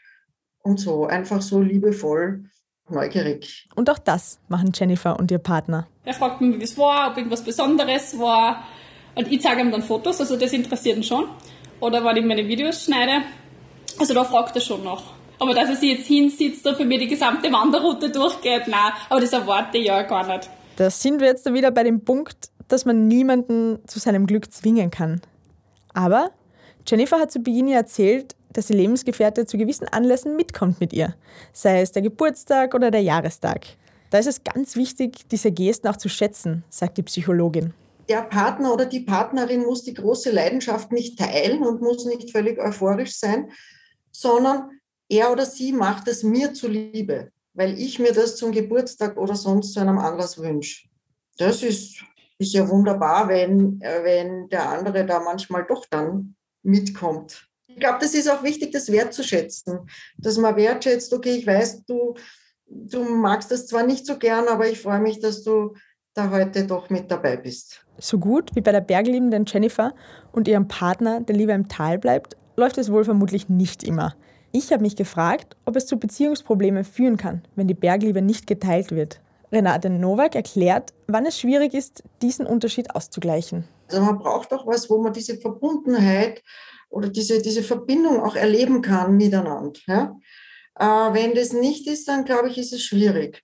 und 0.63 0.79
so. 0.79 1.07
Einfach 1.07 1.43
so 1.43 1.61
liebevoll, 1.61 2.45
neugierig. 2.89 3.69
Und 3.75 3.91
auch 3.91 3.99
das 3.99 4.39
machen 4.49 4.71
Jennifer 4.73 5.19
und 5.19 5.31
ihr 5.31 5.39
Partner. 5.39 5.89
Er 6.05 6.15
fragt 6.15 6.41
mich, 6.41 6.61
wie 6.61 6.63
es 6.63 6.79
war, 6.79 7.11
ob 7.11 7.17
irgendwas 7.17 7.43
Besonderes 7.43 8.17
war. 8.19 8.65
Und 9.17 9.27
ich 9.31 9.41
zeige 9.41 9.63
ihm 9.63 9.73
dann 9.73 9.83
Fotos, 9.83 10.21
also 10.21 10.37
das 10.37 10.53
interessiert 10.53 10.97
ihn 10.97 11.03
schon. 11.03 11.27
Oder 11.81 12.05
wenn 12.05 12.17
ich 12.17 12.25
meine 12.25 12.47
Videos 12.47 12.85
schneide, 12.85 13.25
also 13.99 14.15
da 14.15 14.25
fragt 14.25 14.55
er 14.55 14.61
schon 14.61 14.85
noch. 14.85 15.15
Aber 15.39 15.55
dass 15.55 15.69
er 15.69 15.77
sich 15.77 15.99
jetzt 15.99 16.07
hinsitzt 16.07 16.67
und 16.67 16.77
für 16.77 16.85
mich 16.85 17.01
die 17.01 17.09
gesamte 17.09 17.53
Wanderroute 17.53 18.11
durchgeht, 18.11 18.69
nein, 18.69 18.93
aber 19.09 19.21
das 19.21 19.33
erwarte 19.33 19.79
ich 19.79 19.87
ja 19.87 20.03
gar 20.03 20.27
nicht. 20.27 20.49
Da 20.77 20.91
sind 20.91 21.21
wir 21.21 21.29
jetzt 21.29 21.53
wieder 21.53 21.71
bei 21.71 21.83
dem 21.83 22.05
Punkt, 22.05 22.51
dass 22.69 22.85
man 22.85 23.07
niemanden 23.09 23.79
zu 23.87 23.99
seinem 23.99 24.27
Glück 24.27 24.53
zwingen 24.53 24.91
kann. 24.91 25.21
Aber 25.93 26.31
Jennifer 26.87 27.19
hat 27.19 27.31
zu 27.31 27.41
Beginn 27.41 27.69
erzählt, 27.69 28.35
dass 28.53 28.67
die 28.67 28.75
Lebensgefährte 28.75 29.47
zu 29.47 29.59
gewissen 29.59 29.89
Anlässen 29.89 30.37
mitkommt 30.37 30.81
mit 30.81 30.93
ihr, 30.93 31.15
sei 31.53 31.81
es 31.81 31.93
der 31.93 32.03
Geburtstag 32.03 32.75
oder 32.75 32.91
der 32.91 33.03
Jahrestag. 33.03 33.67
Da 34.11 34.19
ist 34.19 34.27
es 34.27 34.45
ganz 34.45 34.77
wichtig, 34.77 35.29
diese 35.31 35.51
Gesten 35.51 35.89
auch 35.89 35.97
zu 35.97 36.09
schätzen, 36.09 36.65
sagt 36.71 36.99
die 36.99 37.03
Psychologin. 37.03 37.75
Der 38.09 38.23
Partner 38.23 38.73
oder 38.73 38.87
die 38.87 39.01
Partnerin 39.01 39.63
muss 39.63 39.83
die 39.83 39.95
große 39.95 40.31
Leidenschaft 40.31 40.93
nicht 40.93 41.19
teilen 41.19 41.63
und 41.63 41.81
muss 41.81 42.05
nicht 42.05 42.31
völlig 42.31 42.59
euphorisch 42.61 43.17
sein, 43.17 43.51
sondern 44.13 44.71
er 45.09 45.33
oder 45.33 45.45
sie 45.45 45.73
macht 45.73 46.09
es 46.09 46.23
mir 46.23 46.53
zuliebe, 46.55 47.31
weil 47.53 47.79
ich 47.79 47.99
mir 47.99 48.13
das 48.13 48.37
zum 48.37 48.53
Geburtstag 48.53 49.17
oder 49.17 49.37
sonst 49.37 49.73
zu 49.73 49.81
einem 49.81 49.99
Anlass 49.99 50.39
wünsche. 50.39 50.89
Das 51.39 51.63
ist, 51.63 52.03
ist 52.39 52.53
ja 52.53 52.69
wunderbar, 52.69 53.29
wenn, 53.29 53.81
wenn 53.81 54.49
der 54.49 54.69
andere 54.69 55.05
da 55.05 55.21
manchmal 55.21 55.65
doch 55.67 55.87
dann 55.91 56.37
mitkommt. 56.63 57.49
Ich 57.67 57.77
glaube, 57.77 57.99
das 58.01 58.15
ist 58.15 58.31
auch 58.31 58.43
wichtig, 58.43 58.73
das 58.73 58.91
wertzuschätzen, 58.91 59.81
dass 60.19 60.39
man 60.39 60.57
wertschätzt, 60.57 61.13
okay, 61.13 61.37
ich 61.37 61.47
weiß, 61.47 61.85
du, 61.87 62.15
du 62.67 63.03
magst 63.03 63.51
das 63.51 63.67
zwar 63.67 63.85
nicht 63.85 64.07
so 64.07 64.17
gern, 64.17 64.47
aber 64.49 64.69
ich 64.69 64.81
freue 64.81 65.01
mich, 65.01 65.21
dass 65.21 65.43
du 65.43 65.75
da 66.15 66.31
heute 66.31 66.67
doch 66.67 66.91
mit 66.91 67.11
dabei 67.11 67.37
bist. 67.37 67.85
So 67.99 68.19
gut 68.19 68.55
wie 68.55 68.61
bei 68.61 68.73
der 68.73 68.81
bergliebenden 68.81 69.45
Jennifer 69.47 69.95
und 70.31 70.47
ihrem 70.47 70.69
Partner, 70.69 71.21
der 71.21 71.35
lieber 71.35 71.55
im 71.55 71.69
Tal 71.69 71.99
bleibt, 71.99 72.37
läuft 72.57 72.79
es 72.79 72.93
wohl 72.93 73.05
vermutlich 73.05 73.49
nicht 73.49 73.83
immer. 73.83 74.15
Ich 74.57 74.71
habe 74.71 74.83
mich 74.83 74.95
gefragt, 74.95 75.57
ob 75.65 75.75
es 75.75 75.85
zu 75.85 75.99
Beziehungsproblemen 75.99 76.85
führen 76.85 77.17
kann, 77.17 77.43
wenn 77.57 77.67
die 77.67 77.75
Bergliebe 77.75 78.23
nicht 78.23 78.47
geteilt 78.47 78.93
wird. 78.93 79.21
Renate 79.51 79.91
Nowak 79.91 80.37
erklärt, 80.37 80.95
wann 81.09 81.27
es 81.27 81.41
schwierig 81.41 81.75
ist, 81.75 82.05
diesen 82.23 82.47
Unterschied 82.47 82.95
auszugleichen. 82.95 83.65
Also 83.89 84.01
man 84.05 84.17
braucht 84.17 84.53
auch 84.53 84.65
was, 84.65 84.89
wo 84.89 85.03
man 85.03 85.13
diese 85.13 85.39
Verbundenheit 85.39 86.41
oder 86.89 87.09
diese, 87.09 87.43
diese 87.43 87.65
Verbindung 87.65 88.21
auch 88.21 88.37
erleben 88.37 88.81
kann 88.81 89.17
miteinander. 89.17 89.81
Ja? 89.89 90.17
Äh, 90.79 91.15
wenn 91.15 91.35
das 91.35 91.53
nicht 91.53 91.89
ist, 91.89 92.07
dann 92.07 92.25
glaube 92.25 92.49
ich, 92.49 92.57
ist 92.57 92.73
es 92.73 92.85
schwierig. 92.85 93.43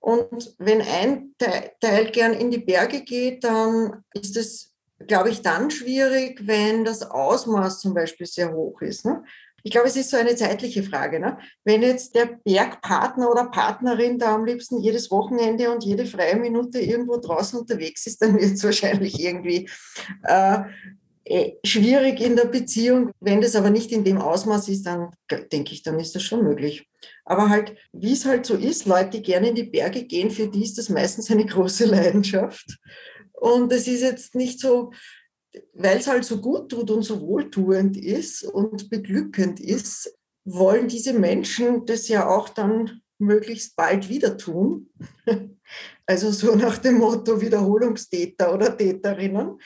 Und 0.00 0.56
wenn 0.58 0.82
ein 0.82 1.36
Teil 1.38 2.10
gern 2.10 2.32
in 2.32 2.50
die 2.50 2.58
Berge 2.58 3.02
geht, 3.02 3.44
dann 3.44 4.02
ist 4.12 4.36
es, 4.36 4.74
glaube 5.06 5.30
ich, 5.30 5.40
dann 5.40 5.70
schwierig, 5.70 6.48
wenn 6.48 6.84
das 6.84 7.08
Ausmaß 7.08 7.78
zum 7.78 7.94
Beispiel 7.94 8.26
sehr 8.26 8.52
hoch 8.52 8.80
ist. 8.80 9.04
Ne? 9.04 9.22
Ich 9.62 9.70
glaube, 9.70 9.88
es 9.88 9.96
ist 9.96 10.10
so 10.10 10.16
eine 10.16 10.34
zeitliche 10.34 10.82
Frage. 10.82 11.20
Ne? 11.20 11.38
Wenn 11.64 11.82
jetzt 11.82 12.14
der 12.14 12.38
Bergpartner 12.44 13.30
oder 13.30 13.46
Partnerin 13.46 14.18
da 14.18 14.34
am 14.34 14.44
liebsten 14.44 14.80
jedes 14.80 15.10
Wochenende 15.10 15.70
und 15.70 15.84
jede 15.84 16.06
freie 16.06 16.36
Minute 16.36 16.80
irgendwo 16.80 17.16
draußen 17.16 17.58
unterwegs 17.58 18.06
ist, 18.06 18.22
dann 18.22 18.38
wird 18.38 18.52
es 18.52 18.64
wahrscheinlich 18.64 19.20
irgendwie 19.20 19.68
äh, 20.24 20.58
äh, 21.24 21.52
schwierig 21.64 22.20
in 22.20 22.34
der 22.34 22.46
Beziehung. 22.46 23.12
Wenn 23.20 23.40
das 23.40 23.54
aber 23.54 23.70
nicht 23.70 23.92
in 23.92 24.02
dem 24.02 24.18
Ausmaß 24.18 24.68
ist, 24.68 24.86
dann 24.86 25.10
denke 25.52 25.72
ich, 25.72 25.82
dann 25.82 26.00
ist 26.00 26.14
das 26.16 26.22
schon 26.22 26.42
möglich. 26.42 26.88
Aber 27.24 27.48
halt, 27.48 27.76
wie 27.92 28.12
es 28.12 28.24
halt 28.24 28.44
so 28.44 28.54
ist, 28.54 28.86
Leute, 28.86 29.10
die 29.10 29.22
gerne 29.22 29.50
in 29.50 29.54
die 29.54 29.62
Berge 29.62 30.02
gehen, 30.04 30.30
für 30.30 30.48
die 30.48 30.64
ist 30.64 30.78
das 30.78 30.88
meistens 30.88 31.30
eine 31.30 31.46
große 31.46 31.86
Leidenschaft. 31.86 32.78
Und 33.32 33.72
es 33.72 33.86
ist 33.86 34.02
jetzt 34.02 34.34
nicht 34.34 34.60
so, 34.60 34.92
weil 35.74 35.98
es 35.98 36.06
halt 36.06 36.24
so 36.24 36.40
gut 36.40 36.70
tut 36.70 36.90
und 36.90 37.02
so 37.02 37.20
wohltuend 37.20 37.96
ist 37.96 38.44
und 38.44 38.90
beglückend 38.90 39.60
ist, 39.60 40.16
wollen 40.44 40.88
diese 40.88 41.12
Menschen 41.12 41.86
das 41.86 42.08
ja 42.08 42.28
auch 42.28 42.48
dann 42.48 43.02
möglichst 43.18 43.76
bald 43.76 44.08
wieder 44.08 44.36
tun. 44.36 44.90
Also 46.04 46.30
so 46.32 46.54
nach 46.54 46.76
dem 46.78 46.98
Motto 46.98 47.40
Wiederholungstäter 47.40 48.52
oder 48.52 48.76
Täterinnen. 48.76 49.58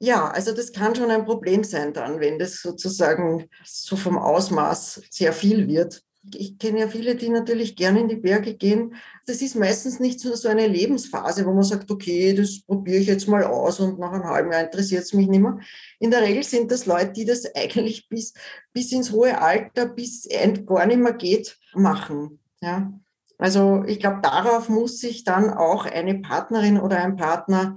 Ja, 0.00 0.28
also 0.28 0.52
das 0.52 0.72
kann 0.72 0.96
schon 0.96 1.12
ein 1.12 1.24
Problem 1.24 1.62
sein 1.62 1.92
dann, 1.92 2.18
wenn 2.18 2.38
das 2.38 2.60
sozusagen 2.60 3.48
so 3.64 3.94
vom 3.94 4.18
Ausmaß 4.18 5.02
sehr 5.10 5.32
viel 5.32 5.68
wird. 5.68 6.02
Ich 6.34 6.58
kenne 6.58 6.80
ja 6.80 6.88
viele, 6.88 7.16
die 7.16 7.28
natürlich 7.28 7.74
gerne 7.74 8.00
in 8.00 8.08
die 8.08 8.16
Berge 8.16 8.54
gehen. 8.54 8.94
Das 9.26 9.42
ist 9.42 9.56
meistens 9.56 9.98
nicht 9.98 10.20
so, 10.20 10.34
so 10.36 10.48
eine 10.48 10.68
Lebensphase, 10.68 11.44
wo 11.44 11.52
man 11.52 11.64
sagt, 11.64 11.90
okay, 11.90 12.32
das 12.32 12.60
probiere 12.60 12.98
ich 12.98 13.08
jetzt 13.08 13.26
mal 13.26 13.42
aus 13.44 13.80
und 13.80 13.98
nach 13.98 14.12
einem 14.12 14.24
halben 14.24 14.52
Jahr 14.52 14.62
interessiert 14.62 15.02
es 15.02 15.12
mich 15.12 15.26
nicht 15.26 15.40
mehr. 15.40 15.58
In 15.98 16.12
der 16.12 16.22
Regel 16.22 16.44
sind 16.44 16.70
das 16.70 16.86
Leute, 16.86 17.12
die 17.12 17.24
das 17.24 17.44
eigentlich 17.56 18.08
bis, 18.08 18.34
bis 18.72 18.92
ins 18.92 19.10
hohe 19.10 19.40
Alter, 19.40 19.86
bis 19.86 20.26
es 20.26 20.66
gar 20.66 20.86
nicht 20.86 21.00
mehr 21.00 21.14
geht, 21.14 21.58
machen. 21.74 22.38
Ja. 22.60 22.92
Also 23.38 23.82
ich 23.86 23.98
glaube, 23.98 24.20
darauf 24.22 24.68
muss 24.68 25.00
sich 25.00 25.24
dann 25.24 25.50
auch 25.50 25.86
eine 25.86 26.20
Partnerin 26.20 26.78
oder 26.78 27.02
ein 27.02 27.16
Partner 27.16 27.76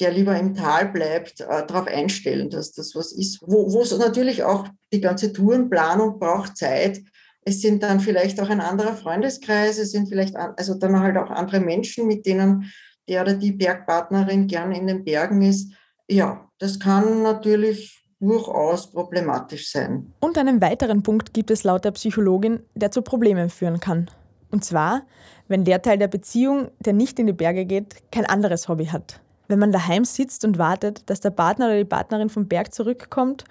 der 0.00 0.10
lieber 0.10 0.36
im 0.38 0.54
Tal 0.54 0.88
bleibt, 0.88 1.40
äh, 1.40 1.66
darauf 1.66 1.86
einstellen, 1.86 2.50
dass 2.50 2.72
das 2.72 2.94
was 2.94 3.12
ist. 3.12 3.40
Wo 3.42 3.80
es 3.80 3.96
natürlich 3.96 4.42
auch 4.42 4.66
die 4.92 5.00
ganze 5.00 5.32
Tourenplanung 5.32 6.18
braucht 6.18 6.56
Zeit, 6.56 7.00
es 7.44 7.60
sind 7.60 7.82
dann 7.82 8.00
vielleicht 8.00 8.40
auch 8.40 8.48
ein 8.48 8.60
anderer 8.60 8.94
Freundeskreis, 8.94 9.78
es 9.78 9.92
sind 9.92 10.08
vielleicht 10.08 10.36
also 10.36 10.74
dann 10.74 10.98
halt 11.00 11.16
auch 11.16 11.30
andere 11.30 11.60
Menschen, 11.60 12.06
mit 12.06 12.26
denen 12.26 12.70
der 13.08 13.22
oder 13.22 13.34
die 13.34 13.52
Bergpartnerin 13.52 14.46
gern 14.46 14.72
in 14.72 14.86
den 14.86 15.04
Bergen 15.04 15.42
ist. 15.42 15.72
Ja, 16.08 16.48
das 16.58 16.80
kann 16.80 17.22
natürlich 17.22 18.02
durchaus 18.18 18.90
problematisch 18.90 19.70
sein. 19.70 20.12
Und 20.20 20.38
einen 20.38 20.62
weiteren 20.62 21.02
Punkt 21.02 21.34
gibt 21.34 21.50
es 21.50 21.64
laut 21.64 21.84
der 21.84 21.90
Psychologin, 21.90 22.60
der 22.74 22.90
zu 22.90 23.02
Problemen 23.02 23.50
führen 23.50 23.80
kann. 23.80 24.10
Und 24.50 24.64
zwar, 24.64 25.02
wenn 25.48 25.64
der 25.64 25.82
Teil 25.82 25.98
der 25.98 26.08
Beziehung, 26.08 26.70
der 26.78 26.94
nicht 26.94 27.18
in 27.18 27.26
die 27.26 27.32
Berge 27.34 27.66
geht, 27.66 28.10
kein 28.10 28.24
anderes 28.24 28.68
Hobby 28.68 28.86
hat. 28.86 29.20
Wenn 29.48 29.58
man 29.58 29.72
daheim 29.72 30.06
sitzt 30.06 30.44
und 30.46 30.56
wartet, 30.56 31.02
dass 31.10 31.20
der 31.20 31.30
Partner 31.30 31.66
oder 31.66 31.76
die 31.76 31.84
Partnerin 31.84 32.30
vom 32.30 32.48
Berg 32.48 32.72
zurückkommt 32.72 33.44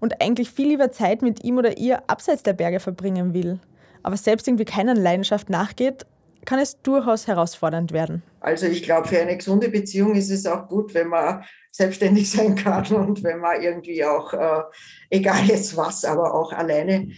und 0.00 0.20
eigentlich 0.20 0.50
viel 0.50 0.68
lieber 0.68 0.90
Zeit 0.90 1.22
mit 1.22 1.44
ihm 1.44 1.58
oder 1.58 1.78
ihr 1.78 2.02
abseits 2.08 2.42
der 2.42 2.54
Berge 2.54 2.80
verbringen 2.80 3.34
will, 3.34 3.60
aber 4.02 4.16
selbst 4.16 4.48
irgendwie 4.48 4.64
keiner 4.64 4.94
Leidenschaft 4.94 5.50
nachgeht, 5.50 6.06
kann 6.46 6.58
es 6.58 6.80
durchaus 6.80 7.26
herausfordernd 7.26 7.92
werden. 7.92 8.22
Also 8.40 8.66
ich 8.66 8.82
glaube, 8.82 9.08
für 9.08 9.20
eine 9.20 9.36
gesunde 9.36 9.68
Beziehung 9.68 10.14
ist 10.14 10.30
es 10.30 10.46
auch 10.46 10.68
gut, 10.68 10.94
wenn 10.94 11.08
man 11.08 11.44
selbstständig 11.70 12.30
sein 12.32 12.54
kann 12.54 12.86
und 12.94 13.22
wenn 13.22 13.38
man 13.38 13.60
irgendwie 13.60 14.04
auch, 14.04 14.32
äh, 14.32 14.62
egal 15.10 15.44
jetzt 15.44 15.76
was, 15.76 16.04
aber 16.04 16.34
auch 16.34 16.52
alleine 16.52 17.10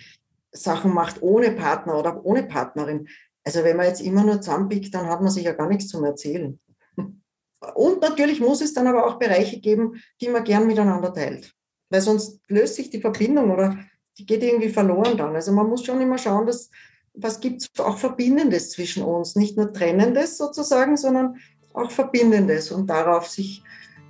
Sachen 0.51 0.93
macht 0.93 1.23
ohne 1.23 1.53
Partner 1.53 1.99
oder 1.99 2.25
ohne 2.25 2.43
Partnerin. 2.43 3.09
Also 3.45 3.65
wenn 3.65 3.77
man 3.77 3.87
jetzt 3.87 4.03
immer 4.03 4.25
nur 4.25 4.41
zusammenpickt, 4.41 4.93
dann 4.95 5.07
hat 5.07 5.21
man 5.21 5.31
sich 5.31 5.45
ja 5.45 5.53
gar 5.53 5.69
nichts 5.69 5.89
zum 5.89 6.05
Erzählen. 6.05 6.59
Und 7.75 8.03
natürlich 8.03 8.41
muss 8.41 8.61
es 8.61 8.75
dann 8.75 8.89
aber 8.89 9.07
auch 9.07 9.19
Bereiche 9.19 9.61
geben, 9.61 10.03
die 10.21 10.29
man 10.29 10.45
gern 10.45 10.67
miteinander 10.67 11.15
teilt 11.15 11.55
weil 11.93 12.01
sonst 12.01 12.41
löst 12.49 12.77
sich 12.77 12.89
die 12.89 13.03
Verbindung 13.03 13.51
oder 13.51 13.77
die 14.17 14.25
geht 14.25 14.43
irgendwie 14.43 14.71
verloren 14.71 15.17
dann. 15.17 15.35
Also 15.35 15.53
man 15.53 15.69
muss 15.69 15.85
schon 15.85 16.01
immer 16.01 16.17
schauen, 16.17 16.47
dass, 16.47 16.71
was 17.13 17.39
gibt 17.39 17.61
es 17.61 17.85
auch 17.85 17.99
Verbindendes 17.99 18.71
zwischen 18.71 19.03
uns, 19.03 19.37
nicht 19.37 19.59
nur 19.59 19.73
Trennendes 19.73 20.39
sozusagen, 20.39 20.97
sondern 20.97 21.37
auch 21.75 21.91
Verbindendes 21.91 22.73
und 22.73 22.89
darauf 22.89 23.29
sich, 23.29 23.63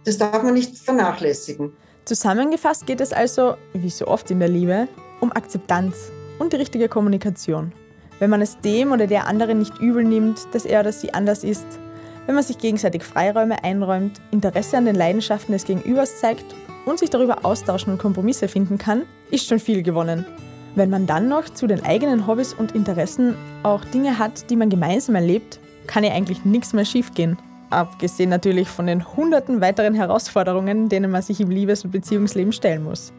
das 0.05 0.17
darf 0.17 0.45
man 0.45 0.55
nicht 0.55 0.79
vernachlässigen. 0.79 1.73
Zusammengefasst 2.05 2.87
geht 2.87 3.01
es 3.01 3.13
also, 3.13 3.57
wie 3.75 3.91
so 3.91 4.07
oft 4.07 4.31
in 4.31 4.39
der 4.39 4.49
Liebe, 4.49 4.87
um 5.21 5.33
Akzeptanz 5.33 5.97
und 6.39 6.53
die 6.53 6.57
richtige 6.57 6.89
Kommunikation. 6.89 7.73
Wenn 8.21 8.31
man 8.31 8.43
es 8.43 8.59
dem 8.61 8.93
oder 8.93 9.09
der 9.09 9.27
anderen 9.27 9.59
nicht 9.59 9.77
übel 9.81 10.05
nimmt, 10.05 10.47
dass 10.53 10.65
er 10.65 10.81
oder 10.81 10.93
sie 10.93 11.15
anders 11.15 11.43
ist, 11.43 11.67
wenn 12.27 12.37
man 12.37 12.45
sich 12.45 12.59
gegenseitig 12.59 13.03
Freiräume 13.03 13.65
einräumt, 13.65 14.21
Interesse 14.31 14.77
an 14.77 14.85
den 14.85 14.95
Leidenschaften 14.95 15.53
des 15.53 15.65
Gegenübers 15.65 16.21
zeigt 16.21 16.45
und 16.85 16.99
sich 16.99 17.11
darüber 17.11 17.45
austauschen 17.45 17.93
und 17.93 17.99
Kompromisse 17.99 18.49
finden 18.49 18.79
kann, 18.79 19.03
ist 19.31 19.47
schon 19.47 19.59
viel 19.59 19.83
gewonnen. 19.83 20.27
Wenn 20.75 20.91
man 20.91 21.07
dann 21.07 21.29
noch 21.29 21.49
zu 21.51 21.67
den 21.67 21.85
eigenen 21.85 22.27
Hobbys 22.27 22.55
und 22.55 22.75
Interessen 22.75 23.35
auch 23.63 23.85
Dinge 23.85 24.19
hat, 24.19 24.49
die 24.51 24.57
man 24.57 24.71
gemeinsam 24.71 25.15
erlebt, 25.15 25.61
kann 25.87 26.05
ja 26.05 26.13
eigentlich 26.13 26.45
nichts 26.45 26.73
mehr 26.73 26.85
schiefgehen. 26.85 27.37
Abgesehen 27.71 28.31
natürlich 28.31 28.69
von 28.69 28.87
den 28.87 29.17
hunderten 29.17 29.61
weiteren 29.61 29.95
Herausforderungen, 29.95 30.89
denen 30.89 31.11
man 31.11 31.23
sich 31.23 31.41
im 31.41 31.51
Liebes- 31.51 31.85
und 31.85 31.91
Beziehungsleben 31.91 32.53
stellen 32.53 32.85
muss. 32.85 33.13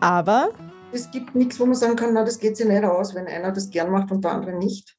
Aber 0.00 0.50
es 0.92 1.10
gibt 1.10 1.34
nichts, 1.34 1.60
wo 1.60 1.66
man 1.66 1.74
sagen 1.74 1.96
kann, 1.96 2.14
na, 2.14 2.24
das 2.24 2.38
geht 2.38 2.56
sich 2.56 2.66
nicht 2.66 2.84
aus, 2.84 3.14
wenn 3.14 3.26
einer 3.26 3.52
das 3.52 3.70
gern 3.70 3.90
macht 3.90 4.10
und 4.10 4.24
der 4.24 4.32
andere 4.32 4.56
nicht. 4.56 4.96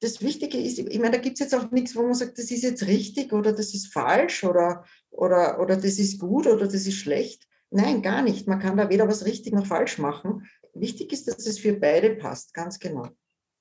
Das 0.00 0.20
Wichtige 0.20 0.58
ist, 0.58 0.78
ich 0.78 0.98
meine, 0.98 1.12
da 1.12 1.18
gibt 1.18 1.34
es 1.34 1.40
jetzt 1.40 1.54
auch 1.54 1.70
nichts, 1.70 1.94
wo 1.94 2.02
man 2.02 2.14
sagt, 2.14 2.38
das 2.38 2.50
ist 2.50 2.62
jetzt 2.62 2.86
richtig 2.86 3.32
oder 3.32 3.52
das 3.52 3.72
ist 3.72 3.92
falsch 3.92 4.42
oder, 4.44 4.84
oder, 5.10 5.60
oder 5.60 5.76
das 5.76 5.98
ist 5.98 6.18
gut 6.18 6.46
oder 6.46 6.66
das 6.66 6.86
ist 6.86 6.96
schlecht. 6.96 7.46
Nein, 7.72 8.02
gar 8.02 8.22
nicht. 8.22 8.46
Man 8.46 8.60
kann 8.60 8.76
da 8.76 8.90
weder 8.90 9.08
was 9.08 9.24
richtig 9.24 9.54
noch 9.54 9.66
falsch 9.66 9.98
machen. 9.98 10.46
Wichtig 10.74 11.12
ist, 11.12 11.26
dass 11.28 11.46
es 11.46 11.58
für 11.58 11.72
beide 11.72 12.16
passt, 12.16 12.54
ganz 12.54 12.78
genau. 12.78 13.08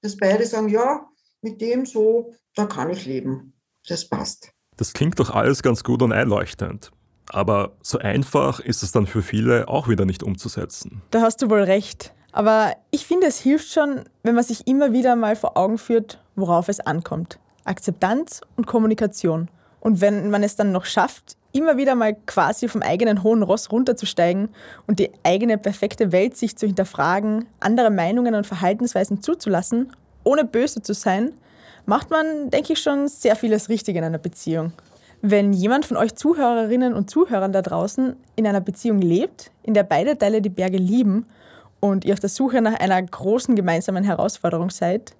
Dass 0.01 0.17
beide 0.17 0.45
sagen, 0.45 0.69
ja, 0.69 1.07
mit 1.41 1.61
dem 1.61 1.85
so, 1.85 2.33
da 2.55 2.65
kann 2.65 2.89
ich 2.89 3.05
leben. 3.05 3.53
Das 3.87 4.07
passt. 4.07 4.51
Das 4.77 4.93
klingt 4.93 5.19
doch 5.19 5.29
alles 5.29 5.63
ganz 5.63 5.83
gut 5.83 6.01
und 6.01 6.11
einleuchtend. 6.11 6.91
Aber 7.29 7.77
so 7.81 7.99
einfach 7.99 8.59
ist 8.59 8.83
es 8.83 8.91
dann 8.91 9.07
für 9.07 9.21
viele 9.21 9.67
auch 9.67 9.87
wieder 9.87 10.05
nicht 10.05 10.23
umzusetzen. 10.23 11.01
Da 11.11 11.21
hast 11.21 11.41
du 11.41 11.49
wohl 11.49 11.63
recht. 11.63 12.13
Aber 12.31 12.75
ich 12.91 13.05
finde, 13.05 13.27
es 13.27 13.39
hilft 13.39 13.71
schon, 13.71 14.03
wenn 14.23 14.35
man 14.35 14.43
sich 14.43 14.67
immer 14.67 14.91
wieder 14.91 15.15
mal 15.15 15.35
vor 15.35 15.57
Augen 15.57 15.77
führt, 15.77 16.23
worauf 16.35 16.69
es 16.69 16.79
ankommt. 16.79 17.39
Akzeptanz 17.63 18.41
und 18.55 18.67
Kommunikation. 18.67 19.49
Und 19.79 20.01
wenn 20.01 20.29
man 20.29 20.43
es 20.43 20.55
dann 20.55 20.71
noch 20.71 20.85
schafft, 20.85 21.37
immer 21.53 21.77
wieder 21.77 21.95
mal 21.95 22.15
quasi 22.25 22.67
vom 22.67 22.81
eigenen 22.81 23.23
hohen 23.23 23.43
Ross 23.43 23.71
runterzusteigen 23.71 24.49
und 24.87 24.99
die 24.99 25.11
eigene 25.23 25.57
perfekte 25.57 26.11
Welt 26.11 26.37
sich 26.37 26.55
zu 26.57 26.65
hinterfragen, 26.65 27.45
andere 27.59 27.89
Meinungen 27.89 28.35
und 28.35 28.47
Verhaltensweisen 28.47 29.21
zuzulassen, 29.21 29.91
ohne 30.23 30.45
böse 30.45 30.81
zu 30.81 30.93
sein, 30.93 31.33
macht 31.85 32.09
man, 32.09 32.49
denke 32.49 32.73
ich, 32.73 32.79
schon 32.79 33.07
sehr 33.07 33.35
vieles 33.35 33.69
richtig 33.69 33.95
in 33.95 34.03
einer 34.03 34.17
Beziehung. 34.17 34.73
Wenn 35.21 35.53
jemand 35.53 35.85
von 35.85 35.97
euch 35.97 36.15
Zuhörerinnen 36.15 36.93
und 36.93 37.09
Zuhörern 37.09 37.51
da 37.51 37.61
draußen 37.61 38.15
in 38.35 38.47
einer 38.47 38.61
Beziehung 38.61 39.01
lebt, 39.01 39.51
in 39.63 39.73
der 39.73 39.83
beide 39.83 40.17
Teile 40.17 40.41
die 40.41 40.49
Berge 40.49 40.77
lieben 40.77 41.27
und 41.79 42.05
ihr 42.05 42.13
auf 42.13 42.19
der 42.19 42.29
Suche 42.29 42.61
nach 42.61 42.79
einer 42.79 43.01
großen 43.01 43.55
gemeinsamen 43.55 44.03
Herausforderung 44.03 44.71
seid, 44.71 45.15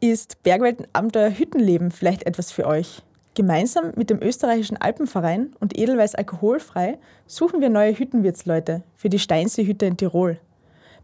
ist 0.00 0.42
Bergweltenabenteuer 0.42 1.30
Hüttenleben 1.30 1.90
vielleicht 1.90 2.24
etwas 2.24 2.50
für 2.50 2.66
euch. 2.66 3.02
Gemeinsam 3.34 3.92
mit 3.96 4.10
dem 4.10 4.20
österreichischen 4.20 4.76
Alpenverein 4.76 5.54
und 5.58 5.78
Edelweiß 5.78 6.14
Alkoholfrei 6.14 6.98
suchen 7.26 7.62
wir 7.62 7.70
neue 7.70 7.98
Hüttenwirtsleute 7.98 8.82
für 8.94 9.08
die 9.08 9.18
Steinseehütte 9.18 9.86
in 9.86 9.96
Tirol. 9.96 10.38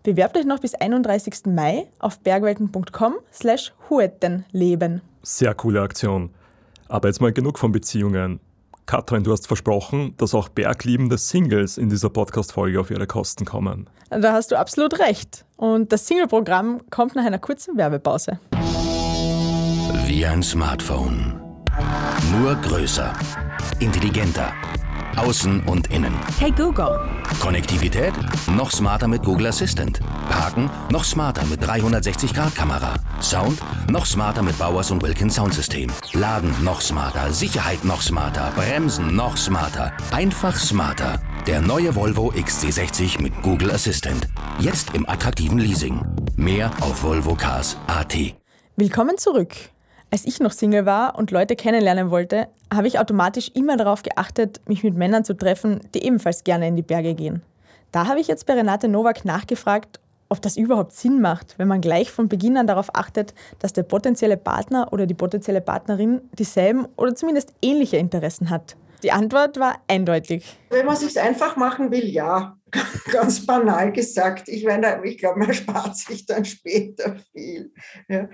Bewerbt 0.03 0.37
euch 0.37 0.45
noch 0.45 0.59
bis 0.59 0.75
31. 0.75 1.47
Mai 1.47 1.87
auf 1.99 2.19
bergwelten.com 2.21 3.15
slash 3.33 3.73
huettenleben. 3.89 5.01
Sehr 5.23 5.55
coole 5.55 5.81
Aktion. 5.81 6.31
Aber 6.89 7.09
jetzt 7.09 7.21
mal 7.21 7.33
genug 7.33 7.59
von 7.59 7.73
Beziehungen. 7.73 8.41
Katrin, 8.85 9.25
du 9.25 9.33
hast 9.33 9.47
versprochen, 9.47 10.15
dass 10.19 10.35
auch 10.35 10.49
bergliebende 10.49 11.19
Singles 11.19 11.79
in 11.79 11.89
dieser 11.89 12.11
Podcast-Folge 12.11 12.79
auf 12.79 12.91
ihre 12.91 13.07
Kosten 13.07 13.45
kommen. 13.47 13.89
Da 14.11 14.33
hast 14.33 14.51
du 14.51 14.59
absolut 14.59 14.99
recht. 14.99 15.45
Und 15.57 15.93
das 15.93 16.07
Single-Programm 16.07 16.83
kommt 16.91 17.15
nach 17.15 17.25
einer 17.25 17.39
kurzen 17.39 17.77
Werbepause. 17.77 18.39
Wie 20.07 20.25
ein 20.25 20.43
Smartphone 20.43 21.48
nur 22.31 22.55
größer. 22.57 23.13
Intelligenter. 23.79 24.53
Außen 25.17 25.61
und 25.65 25.89
innen. 25.89 26.15
Hey 26.39 26.53
Google. 26.53 27.01
Konnektivität? 27.41 28.13
Noch 28.55 28.71
smarter 28.71 29.09
mit 29.09 29.23
Google 29.23 29.49
Assistant. 29.49 30.01
Parken? 30.29 30.71
Noch 30.91 31.05
smarter 31.05 31.45
mit 31.47 31.61
360-Grad-Kamera. 31.63 32.95
Sound? 33.21 33.59
Noch 33.91 34.07
smarter 34.07 34.43
mit 34.43 34.57
Bowers 34.59 34.91
und 34.91 35.03
Wilkins 35.03 35.35
Soundsystem. 35.35 35.91
Laden? 36.13 36.55
Noch 36.63 36.81
smarter. 36.81 37.33
Sicherheit? 37.33 37.85
Noch 37.85 38.01
smarter. 38.01 38.53
Bremsen? 38.55 39.17
Noch 39.17 39.37
smarter. 39.37 39.93
Einfach 40.13 40.57
smarter. 40.57 41.21
Der 41.47 41.61
neue 41.61 41.95
Volvo 41.95 42.33
XC60 42.33 43.21
mit 43.21 43.43
Google 43.43 43.73
Assistant. 43.73 44.29
Jetzt 44.61 44.95
im 44.95 45.09
attraktiven 45.09 45.59
Leasing. 45.59 46.01
Mehr 46.37 46.71
auf 46.81 47.03
volvocars.at. 47.03 48.17
Willkommen 48.77 49.19
zurück. 49.19 49.57
Als 50.11 50.25
ich 50.25 50.41
noch 50.41 50.53
Single 50.53 50.87
war 50.87 51.19
und 51.19 51.31
Leute 51.31 51.55
kennenlernen 51.55 52.11
wollte, 52.11 52.49
habe 52.73 52.87
ich 52.87 52.99
automatisch 52.99 53.51
immer 53.55 53.77
darauf 53.77 54.03
geachtet, 54.03 54.61
mich 54.67 54.83
mit 54.83 54.97
Männern 54.97 55.23
zu 55.23 55.35
treffen, 55.35 55.81
die 55.95 56.03
ebenfalls 56.03 56.45
gerne 56.45 56.67
in 56.67 56.77
die 56.77 56.83
Berge 56.83 57.15
gehen. 57.15 57.43
Da 57.93 58.07
habe 58.07 58.19
ich 58.19 58.27
jetzt 58.27 58.47
bei 58.47 58.55
Renate 58.55 58.89
Nowak 58.89 59.27
nachgefragt, 59.27 60.01
ob 60.31 60.41
das 60.41 60.57
überhaupt 60.57 60.93
Sinn 60.93 61.21
macht, 61.21 61.59
wenn 61.59 61.69
man 61.69 61.83
gleich 61.83 62.11
von 62.11 62.29
Beginn 62.29 62.57
an 62.57 62.67
darauf 62.67 62.95
achtet, 62.95 63.35
dass 63.59 63.75
der 63.75 63.83
potenzielle 63.83 64.39
Partner 64.39 64.93
oder 64.93 65.07
die 65.07 65.15
potenzielle 65.15 65.61
Partnerin 65.61 66.23
dieselben 66.39 66.87
oder 66.97 67.15
zumindest 67.15 67.53
ähnliche 67.61 67.99
Interessen 67.99 68.49
hat. 68.49 68.77
Die 69.03 69.13
Antwort 69.13 69.61
war 69.61 69.79
eindeutig. 69.89 70.57
Wenn 70.71 70.85
man 70.85 70.95
es 70.95 71.01
sich 71.01 71.21
einfach 71.21 71.57
machen 71.57 71.91
will, 71.91 72.07
ja, 72.07 72.59
ganz 73.13 73.47
banal 73.47 73.93
gesagt. 73.93 74.49
Ich 74.49 74.67
ich 74.67 75.19
glaube, 75.19 75.39
man 75.39 75.55
spart 75.55 75.97
sich 75.97 76.27
dann 76.27 76.45
später 76.45 77.17
viel. 77.33 77.73
Ja. 78.09 78.29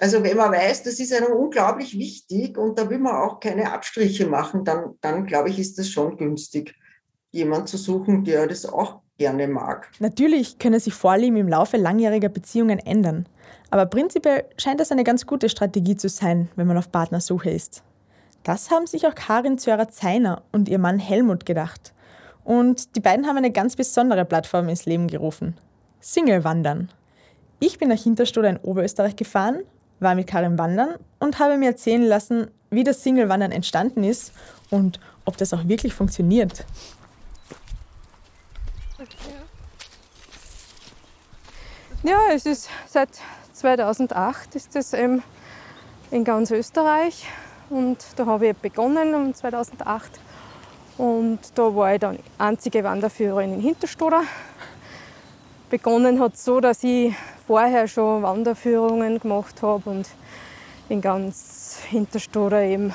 Also 0.00 0.22
wenn 0.22 0.36
man 0.36 0.52
weiß, 0.52 0.82
das 0.82 0.98
ist 0.98 1.12
einem 1.12 1.32
unglaublich 1.32 1.96
wichtig 1.96 2.58
und 2.58 2.78
da 2.78 2.90
will 2.90 2.98
man 2.98 3.14
auch 3.14 3.38
keine 3.38 3.72
Abstriche 3.72 4.26
machen, 4.26 4.64
dann, 4.64 4.94
dann 5.00 5.26
glaube 5.26 5.50
ich, 5.50 5.58
ist 5.58 5.78
das 5.78 5.88
schon 5.88 6.16
günstig, 6.16 6.74
jemanden 7.30 7.68
zu 7.68 7.76
suchen, 7.76 8.24
der 8.24 8.46
das 8.46 8.66
auch 8.66 9.00
gerne 9.18 9.46
mag. 9.46 9.90
Natürlich 10.00 10.58
können 10.58 10.80
sich 10.80 10.94
Vorlieben 10.94 11.36
im 11.36 11.48
Laufe 11.48 11.76
langjähriger 11.76 12.28
Beziehungen 12.28 12.80
ändern. 12.80 13.28
Aber 13.70 13.86
prinzipiell 13.86 14.44
scheint 14.56 14.80
das 14.80 14.92
eine 14.92 15.04
ganz 15.04 15.26
gute 15.26 15.48
Strategie 15.48 15.96
zu 15.96 16.08
sein, 16.08 16.48
wenn 16.56 16.66
man 16.66 16.78
auf 16.78 16.90
Partnersuche 16.90 17.50
ist. 17.50 17.82
Das 18.42 18.70
haben 18.70 18.86
sich 18.86 19.06
auch 19.06 19.14
Karin 19.14 19.58
Zörer-Zeiner 19.58 20.42
und 20.52 20.68
ihr 20.68 20.78
Mann 20.78 20.98
Helmut 20.98 21.46
gedacht. 21.46 21.94
Und 22.44 22.94
die 22.94 23.00
beiden 23.00 23.26
haben 23.26 23.38
eine 23.38 23.52
ganz 23.52 23.74
besondere 23.74 24.24
Plattform 24.24 24.68
ins 24.68 24.84
Leben 24.84 25.08
gerufen. 25.08 25.56
Single 26.00 26.44
Wandern. 26.44 26.90
Ich 27.58 27.78
bin 27.78 27.88
nach 27.88 28.02
Hinterstoder 28.02 28.50
in 28.50 28.58
Oberösterreich 28.58 29.16
gefahren 29.16 29.62
war 30.00 30.14
mit 30.14 30.26
Karin 30.26 30.58
wandern 30.58 30.96
und 31.18 31.38
habe 31.38 31.56
mir 31.56 31.70
erzählen 31.70 32.02
lassen, 32.02 32.50
wie 32.70 32.84
das 32.84 33.02
Single-Wandern 33.02 33.52
entstanden 33.52 34.04
ist 34.04 34.32
und 34.70 35.00
ob 35.24 35.36
das 35.36 35.52
auch 35.54 35.66
wirklich 35.66 35.94
funktioniert. 35.94 36.64
Ja, 42.02 42.18
es 42.34 42.44
ist 42.44 42.68
seit 42.86 43.08
2008 43.54 44.54
ist 44.56 44.74
das 44.74 44.92
in 44.92 45.22
ganz 46.24 46.50
Österreich 46.50 47.26
und 47.70 47.98
da 48.16 48.26
habe 48.26 48.48
ich 48.48 48.56
begonnen 48.56 49.14
um 49.14 49.34
2008 49.34 50.20
und 50.98 51.38
da 51.54 51.74
war 51.74 51.94
ich 51.94 52.00
dann 52.00 52.18
einzige 52.36 52.84
Wanderführerin 52.84 53.54
in 53.54 53.60
Hinterstoder. 53.60 54.22
Begonnen 55.70 56.20
hat 56.20 56.36
so, 56.36 56.60
dass 56.60 56.84
ich 56.84 57.14
vorher 57.46 57.86
schon 57.88 58.22
Wanderführungen 58.22 59.20
gemacht 59.20 59.62
habe 59.62 59.90
und 59.90 60.08
in 60.88 61.00
ganz 61.00 61.80
Hinterstoder 61.88 62.62
eben 62.62 62.92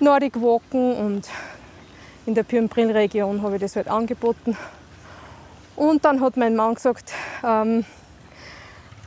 Nordic 0.00 0.40
Walken 0.40 0.94
und 0.96 1.28
in 2.26 2.34
der 2.34 2.42
Pürnbrill-Region 2.42 3.42
habe 3.42 3.56
ich 3.56 3.60
das 3.60 3.76
halt 3.76 3.88
angeboten. 3.88 4.56
Und 5.76 6.04
dann 6.04 6.20
hat 6.20 6.36
mein 6.36 6.56
Mann 6.56 6.74
gesagt, 6.74 7.12
ähm, 7.44 7.84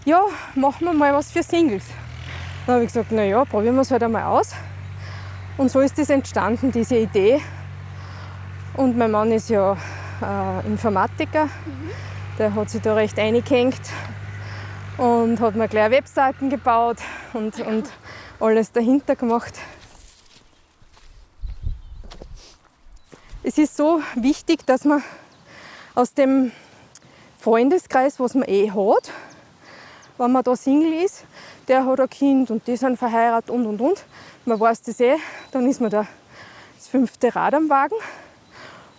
ja, 0.05 0.23
machen 0.55 0.85
wir 0.85 0.93
mal 0.93 1.13
was 1.13 1.31
für 1.31 1.43
Singles. 1.43 1.83
Dann 2.65 2.75
habe 2.75 2.85
ich 2.85 2.91
gesagt, 2.91 3.11
naja, 3.11 3.43
probieren 3.45 3.75
wir 3.75 3.81
es 3.81 3.91
halt 3.91 4.03
einmal 4.03 4.23
aus. 4.23 4.53
Und 5.57 5.69
so 5.69 5.81
ist 5.81 5.97
das 5.97 6.09
entstanden, 6.09 6.71
diese 6.71 6.97
Idee. 6.97 7.41
Und 8.75 8.97
mein 8.97 9.11
Mann 9.11 9.31
ist 9.31 9.49
ja 9.49 9.73
äh, 10.21 10.65
Informatiker, 10.65 11.49
der 12.39 12.55
hat 12.55 12.69
sich 12.69 12.81
da 12.81 12.93
recht 12.93 13.19
eingehängt 13.19 13.81
und 14.97 15.39
hat 15.39 15.55
mir 15.55 15.67
gleich 15.67 15.91
Webseiten 15.91 16.49
gebaut 16.49 16.97
und, 17.33 17.59
und 17.61 17.89
alles 18.39 18.71
dahinter 18.71 19.15
gemacht. 19.15 19.59
Es 23.43 23.57
ist 23.57 23.75
so 23.75 24.01
wichtig, 24.15 24.65
dass 24.65 24.85
man 24.85 25.03
aus 25.95 26.13
dem 26.13 26.51
Freundeskreis, 27.39 28.19
was 28.19 28.35
man 28.35 28.47
eh 28.47 28.69
hat, 28.69 29.11
wenn 30.17 30.31
man 30.31 30.43
da 30.43 30.55
Single 30.55 30.93
ist, 31.03 31.25
der 31.67 31.85
hat 31.85 31.99
ein 31.99 32.09
Kind 32.09 32.51
und 32.51 32.67
die 32.67 32.77
sind 32.77 32.97
verheiratet 32.97 33.49
und 33.49 33.65
und 33.65 33.81
und. 33.81 34.05
Man 34.45 34.59
weiß 34.59 34.83
das 34.83 34.99
eh, 34.99 35.17
dann 35.51 35.67
ist 35.67 35.81
man 35.81 35.89
da 35.89 36.05
das 36.75 36.87
fünfte 36.87 37.35
Rad 37.35 37.53
am 37.53 37.69
Wagen. 37.69 37.95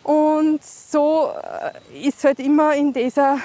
Und 0.03 0.65
so 0.65 1.31
äh, 1.93 2.09
ist 2.09 2.25
halt 2.25 2.41
immer 2.41 2.75
in 2.75 2.93
dieser 2.93 3.39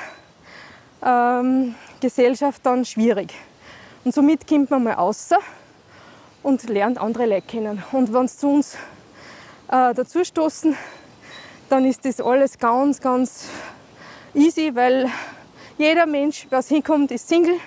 ähm, 1.03 1.75
Gesellschaft 1.99 2.65
dann 2.65 2.85
schwierig. 2.85 3.33
Und 4.03 4.13
somit 4.13 4.47
kommt 4.47 4.69
man 4.71 4.83
mal 4.83 4.93
raus 4.93 5.29
und 6.43 6.69
lernt 6.69 6.97
andere 6.97 7.25
Leute 7.25 7.47
kennen. 7.47 7.83
Und 7.91 8.13
wenn 8.13 8.27
sie 8.27 8.37
zu 8.37 8.47
uns 8.47 8.75
äh, 9.67 9.93
dazustoßen, 9.93 10.75
dann 11.69 11.85
ist 11.85 12.05
das 12.05 12.21
alles 12.21 12.57
ganz, 12.57 13.01
ganz 13.01 13.49
easy, 14.33 14.71
weil 14.73 15.09
jeder 15.77 16.05
Mensch, 16.05 16.47
was 16.49 16.69
hinkommt, 16.69 17.11
ist 17.11 17.27
Single, 17.27 17.59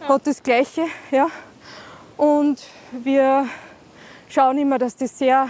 ja. 0.00 0.08
hat 0.08 0.26
das 0.26 0.42
Gleiche. 0.42 0.86
Ja. 1.10 1.28
Und 2.16 2.64
wir 2.90 3.46
schauen 4.28 4.58
immer, 4.58 4.78
dass 4.78 4.96
das 4.96 5.18
sehr 5.18 5.48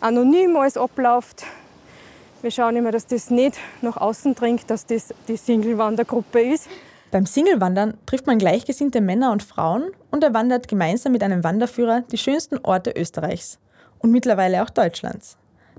anonym 0.00 0.56
alles 0.56 0.76
abläuft. 0.76 1.44
Wir 2.40 2.50
schauen 2.50 2.74
immer, 2.74 2.90
dass 2.90 3.06
das 3.06 3.30
nicht 3.30 3.56
nach 3.82 3.96
außen 3.96 4.34
dringt, 4.34 4.68
dass 4.68 4.84
das 4.86 5.14
die 5.28 5.36
Single-Wandergruppe 5.36 6.40
ist. 6.40 6.68
Beim 7.12 7.26
Single-Wandern 7.26 7.98
trifft 8.06 8.26
man 8.26 8.38
gleichgesinnte 8.38 9.02
Männer 9.02 9.32
und 9.32 9.42
Frauen 9.42 9.90
und 10.10 10.24
er 10.24 10.32
wandert 10.32 10.66
gemeinsam 10.66 11.12
mit 11.12 11.22
einem 11.22 11.44
Wanderführer 11.44 12.04
die 12.10 12.16
schönsten 12.16 12.56
Orte 12.64 12.90
Österreichs 12.96 13.58
und 13.98 14.10
mittlerweile 14.10 14.62
auch 14.62 14.70
Deutschlands. 14.70 15.36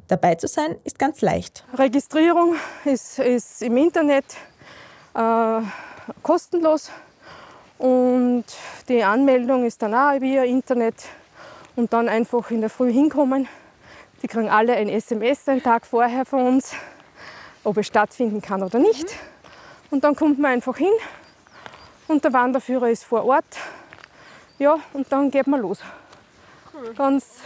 Dabei 0.08 0.36
zu 0.36 0.48
sein 0.48 0.76
ist 0.84 1.00
ganz 1.00 1.22
leicht. 1.22 1.66
Registrierung 1.74 2.54
ist, 2.86 3.18
ist 3.18 3.64
im 3.64 3.78
Internet 3.78 4.26
äh, 5.16 5.62
kostenlos 6.22 6.92
und 7.80 8.46
die 8.88 9.04
Anmeldung 9.04 9.66
ist 9.66 9.82
dann 9.82 9.96
auch 9.96 10.22
via 10.22 10.44
Internet 10.44 11.04
und 11.76 11.92
dann 11.94 12.10
einfach 12.10 12.52
in 12.52 12.62
der 12.62 12.70
Früh 12.70 12.94
hinkommen, 12.94 13.48
Die 14.22 14.28
kriegen 14.28 14.50
alle 14.50 14.76
ein 14.76 14.88
SMS 14.88 15.50
einen 15.50 15.64
Tag 15.64 15.88
vorher 15.88 16.26
von 16.26 16.46
uns, 16.46 16.76
ob 17.64 17.78
es 17.78 17.88
stattfinden 17.88 18.40
kann 18.40 18.62
oder 18.62 18.78
nicht. 18.78 19.16
Und 19.90 20.04
dann 20.04 20.16
kommt 20.16 20.38
man 20.38 20.52
einfach 20.52 20.78
hin 20.78 20.94
und 22.08 22.24
der 22.24 22.34
Wanderführer 22.34 22.90
ist 22.90 23.04
vor 23.04 23.26
Ort. 23.26 23.46
Ja, 24.60 24.78
und 24.94 25.12
dann 25.12 25.32
geht 25.32 25.48
man 25.48 25.62
los. 25.62 25.80
Ganz 26.98 27.40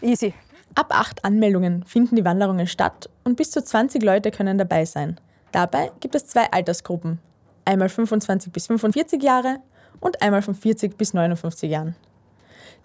easy. 0.00 0.34
Ab 0.74 0.88
acht 0.90 1.24
Anmeldungen 1.24 1.84
finden 1.84 2.16
die 2.16 2.24
Wanderungen 2.24 2.66
statt 2.66 3.08
und 3.22 3.36
bis 3.36 3.50
zu 3.50 3.62
20 3.62 4.02
Leute 4.02 4.30
können 4.30 4.58
dabei 4.58 4.84
sein. 4.84 5.20
Dabei 5.52 5.92
gibt 6.00 6.14
es 6.14 6.26
zwei 6.26 6.50
Altersgruppen. 6.50 7.20
Einmal 7.64 7.88
25 7.88 8.52
bis 8.52 8.66
45 8.66 9.22
Jahre 9.22 9.60
und 10.00 10.20
einmal 10.20 10.42
von 10.42 10.54
40 10.54 10.96
bis 10.98 11.14
59 11.14 11.70
Jahren. 11.70 11.94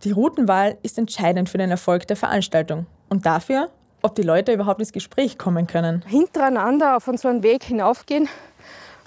Die 0.03 0.11
Routenwahl 0.11 0.77
ist 0.83 0.97
entscheidend 0.97 1.49
für 1.49 1.57
den 1.57 1.71
Erfolg 1.71 2.07
der 2.07 2.15
Veranstaltung 2.15 2.85
und 3.09 3.25
dafür, 3.25 3.69
ob 4.01 4.15
die 4.15 4.21
Leute 4.21 4.53
überhaupt 4.53 4.79
ins 4.79 4.93
Gespräch 4.93 5.37
kommen 5.37 5.67
können. 5.67 6.03
Hintereinander 6.07 6.95
auf 6.95 7.07
unseren 7.07 7.43
Weg 7.43 7.63
hinaufgehen, 7.63 8.29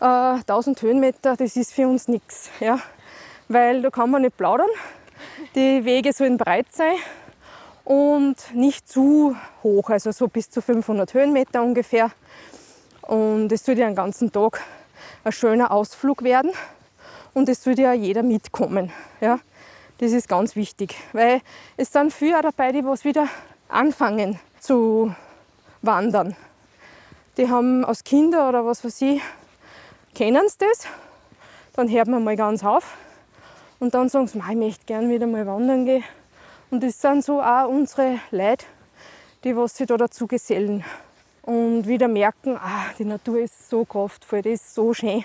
äh, 0.03 0.41
1000 0.41 0.83
Höhenmeter, 0.83 1.37
das 1.37 1.57
ist 1.57 1.73
für 1.73 1.87
uns 1.87 2.09
nichts. 2.09 2.51
Ja? 2.61 2.81
Weil 3.49 3.83
da 3.83 3.91
kann 3.91 4.11
man 4.11 4.23
nicht 4.23 4.37
plaudern. 4.37 4.69
Die 5.55 5.85
Wege 5.85 6.13
sollen 6.13 6.37
breit 6.37 6.67
sein 6.73 6.97
und 7.85 8.37
nicht 8.55 8.89
zu 8.89 9.37
hoch, 9.63 9.91
also 9.91 10.11
so 10.11 10.29
bis 10.29 10.51
zu 10.51 10.61
500 10.61 11.15
Höhenmeter 11.15 11.63
ungefähr. 11.63 12.11
Und 13.03 13.53
es 13.53 13.65
soll 13.65 13.79
ja 13.79 13.87
einen 13.87 13.97
ganzen 13.97 14.33
Tag 14.33 14.61
ein 15.25 15.33
schöner 15.33 15.71
Ausflug 15.71 16.23
werden 16.23 16.51
und 17.35 17.49
es 17.49 17.63
soll 17.63 17.79
ja 17.79 17.93
jeder 17.93 18.23
mitkommen. 18.23 18.93
Ja? 19.21 19.39
Das 19.99 20.13
ist 20.13 20.29
ganz 20.29 20.57
wichtig, 20.57 20.97
weil 21.13 21.41
es 21.77 21.93
sind 21.93 22.13
viele 22.13 22.43
dabei, 22.43 22.73
die 22.73 22.85
was 22.85 23.05
wieder 23.05 23.29
anfangen 23.69 24.41
zu 24.59 25.15
wandern. 25.83 26.37
Die 27.37 27.49
haben 27.49 27.85
als 27.85 28.05
Kinder 28.05 28.49
oder 28.49 28.67
was 28.67 28.85
weiß 28.85 29.01
ich, 29.03 29.23
kennen 30.15 30.49
sie 30.49 30.59
das. 30.59 30.87
Dann 31.75 31.89
hört 31.89 32.09
man 32.09 32.23
mal 32.23 32.37
ganz 32.37 32.65
auf 32.65 32.97
und 33.81 33.95
dann 33.95 34.09
sagen 34.09 34.27
sie, 34.27 34.39
ich 34.39 34.57
möchte 34.57 34.85
gerne 34.85 35.09
wieder 35.09 35.27
mal 35.27 35.47
wandern 35.47 35.87
gehen. 35.87 36.05
Und 36.71 36.83
das 36.83 37.01
sind 37.01 37.25
so 37.25 37.41
auch 37.41 37.69
unsere 37.69 38.19
Leute, 38.31 38.65
die 39.45 39.57
was 39.57 39.77
sich 39.77 39.87
da 39.87 39.97
dazu 39.97 40.27
gesellen 40.27 40.85
und 41.43 41.87
wieder 41.87 42.09
merken, 42.09 42.57
ah, 42.57 42.87
die 42.99 43.05
Natur 43.05 43.41
ist 43.41 43.69
so 43.69 43.85
kraftvoll, 43.85 44.43
die 44.43 44.51
ist 44.51 44.75
so 44.75 44.95
schön. 44.95 45.25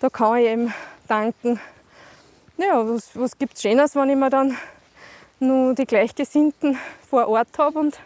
Da 0.00 0.08
kann 0.10 0.38
ich 0.38 0.46
eben 0.46 0.74
danken. 1.06 1.60
Ja, 2.56 2.86
was, 2.86 3.10
was 3.14 3.38
gibt 3.38 3.54
es 3.54 3.62
Schönes, 3.62 3.94
wenn 3.94 4.10
ich 4.10 4.16
mir 4.16 4.30
dann 4.30 4.56
nur 5.38 5.74
die 5.74 5.86
Gleichgesinnten 5.86 6.78
vor 7.08 7.28
Ort 7.28 7.58
habe 7.58 7.78
und 7.78 7.98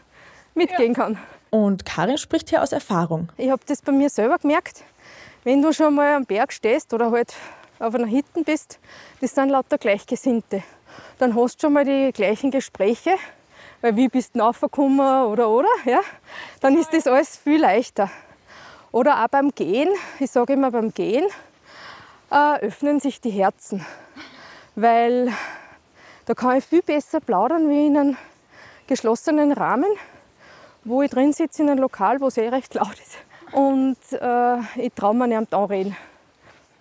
mitgehen 0.54 0.94
kann. 0.94 1.18
Und 1.50 1.84
Karin 1.84 2.18
spricht 2.18 2.50
hier 2.50 2.62
aus 2.62 2.72
Erfahrung. 2.72 3.28
Ich 3.36 3.50
habe 3.50 3.62
das 3.66 3.82
bei 3.82 3.92
mir 3.92 4.10
selber 4.10 4.38
gemerkt. 4.38 4.84
Wenn 5.44 5.60
du 5.60 5.74
schon 5.74 5.94
mal 5.94 6.14
am 6.14 6.24
Berg 6.24 6.54
stehst 6.54 6.94
oder 6.94 7.10
halt 7.10 7.34
auf 7.78 7.94
einer 7.94 8.08
Hütte 8.08 8.42
bist, 8.42 8.78
das 9.20 9.34
sind 9.34 9.50
lauter 9.50 9.76
Gleichgesinnte. 9.76 10.62
Dann 11.18 11.34
hast 11.34 11.56
du 11.56 11.66
schon 11.66 11.74
mal 11.74 11.84
die 11.84 12.12
gleichen 12.14 12.50
Gespräche, 12.50 13.16
weil 13.82 13.94
wie 13.94 14.08
bist 14.08 14.34
du 14.34 14.40
raufgekommen 14.40 15.26
oder 15.26 15.50
oder, 15.50 15.68
ja? 15.84 16.00
Dann 16.60 16.78
ist 16.78 16.94
das 16.94 17.06
alles 17.06 17.36
viel 17.36 17.60
leichter. 17.60 18.10
Oder 18.90 19.22
auch 19.22 19.28
beim 19.28 19.50
Gehen, 19.50 19.90
ich 20.18 20.30
sage 20.30 20.54
immer 20.54 20.70
beim 20.70 20.94
Gehen, 20.94 21.26
äh, 22.30 22.60
öffnen 22.60 22.98
sich 22.98 23.20
die 23.20 23.28
Herzen. 23.28 23.84
Weil 24.76 25.30
da 26.24 26.32
kann 26.32 26.56
ich 26.56 26.64
viel 26.64 26.80
besser 26.80 27.20
plaudern 27.20 27.68
wie 27.68 27.88
in 27.88 27.98
einem 27.98 28.16
geschlossenen 28.86 29.52
Rahmen, 29.52 29.90
wo 30.84 31.02
ich 31.02 31.10
drin 31.10 31.34
sitze 31.34 31.64
in 31.64 31.68
einem 31.68 31.80
Lokal, 31.80 32.22
wo 32.22 32.28
es 32.28 32.38
eh 32.38 32.48
recht 32.48 32.72
laut 32.72 32.98
ist. 32.98 33.18
Und 33.54 33.96
äh, 34.10 34.56
ich 34.76 34.92
traue 34.94 35.14
mir 35.14 35.28
nicht 35.28 35.54
anreden. 35.54 35.96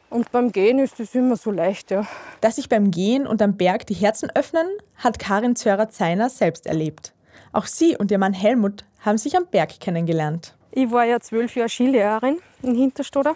Und 0.10 0.32
beim 0.32 0.52
Gehen 0.52 0.80
ist 0.80 1.00
das 1.00 1.14
immer 1.16 1.36
so 1.36 1.52
leicht, 1.52 1.92
ja. 1.92 2.06
Dass 2.42 2.56
sich 2.56 2.68
beim 2.68 2.92
Gehen 2.92 3.28
und 3.28 3.42
am 3.42 3.58
Berg 3.58 3.86
die 3.88 3.94
Herzen 3.94 4.32
öffnen, 4.34 4.68
hat 4.96 5.20
Karin 5.20 5.56
Zörer-Zeiner 5.56 6.30
selbst 6.30 6.66
erlebt. 6.66 7.14
Auch 7.52 7.68
sie 7.68 7.96
und 7.96 8.10
ihr 8.10 8.18
Mann 8.18 8.34
Helmut 8.34 8.86
haben 9.02 9.18
sich 9.18 9.38
am 9.38 9.46
Berg 9.46 9.80
kennengelernt. 9.80 10.56
Ich 10.72 10.90
war 10.92 11.06
ja 11.06 11.20
zwölf 11.20 11.56
Jahre 11.56 11.70
Skilehrerin 11.70 12.40
in 12.64 12.76
Hinterstoder 12.76 13.36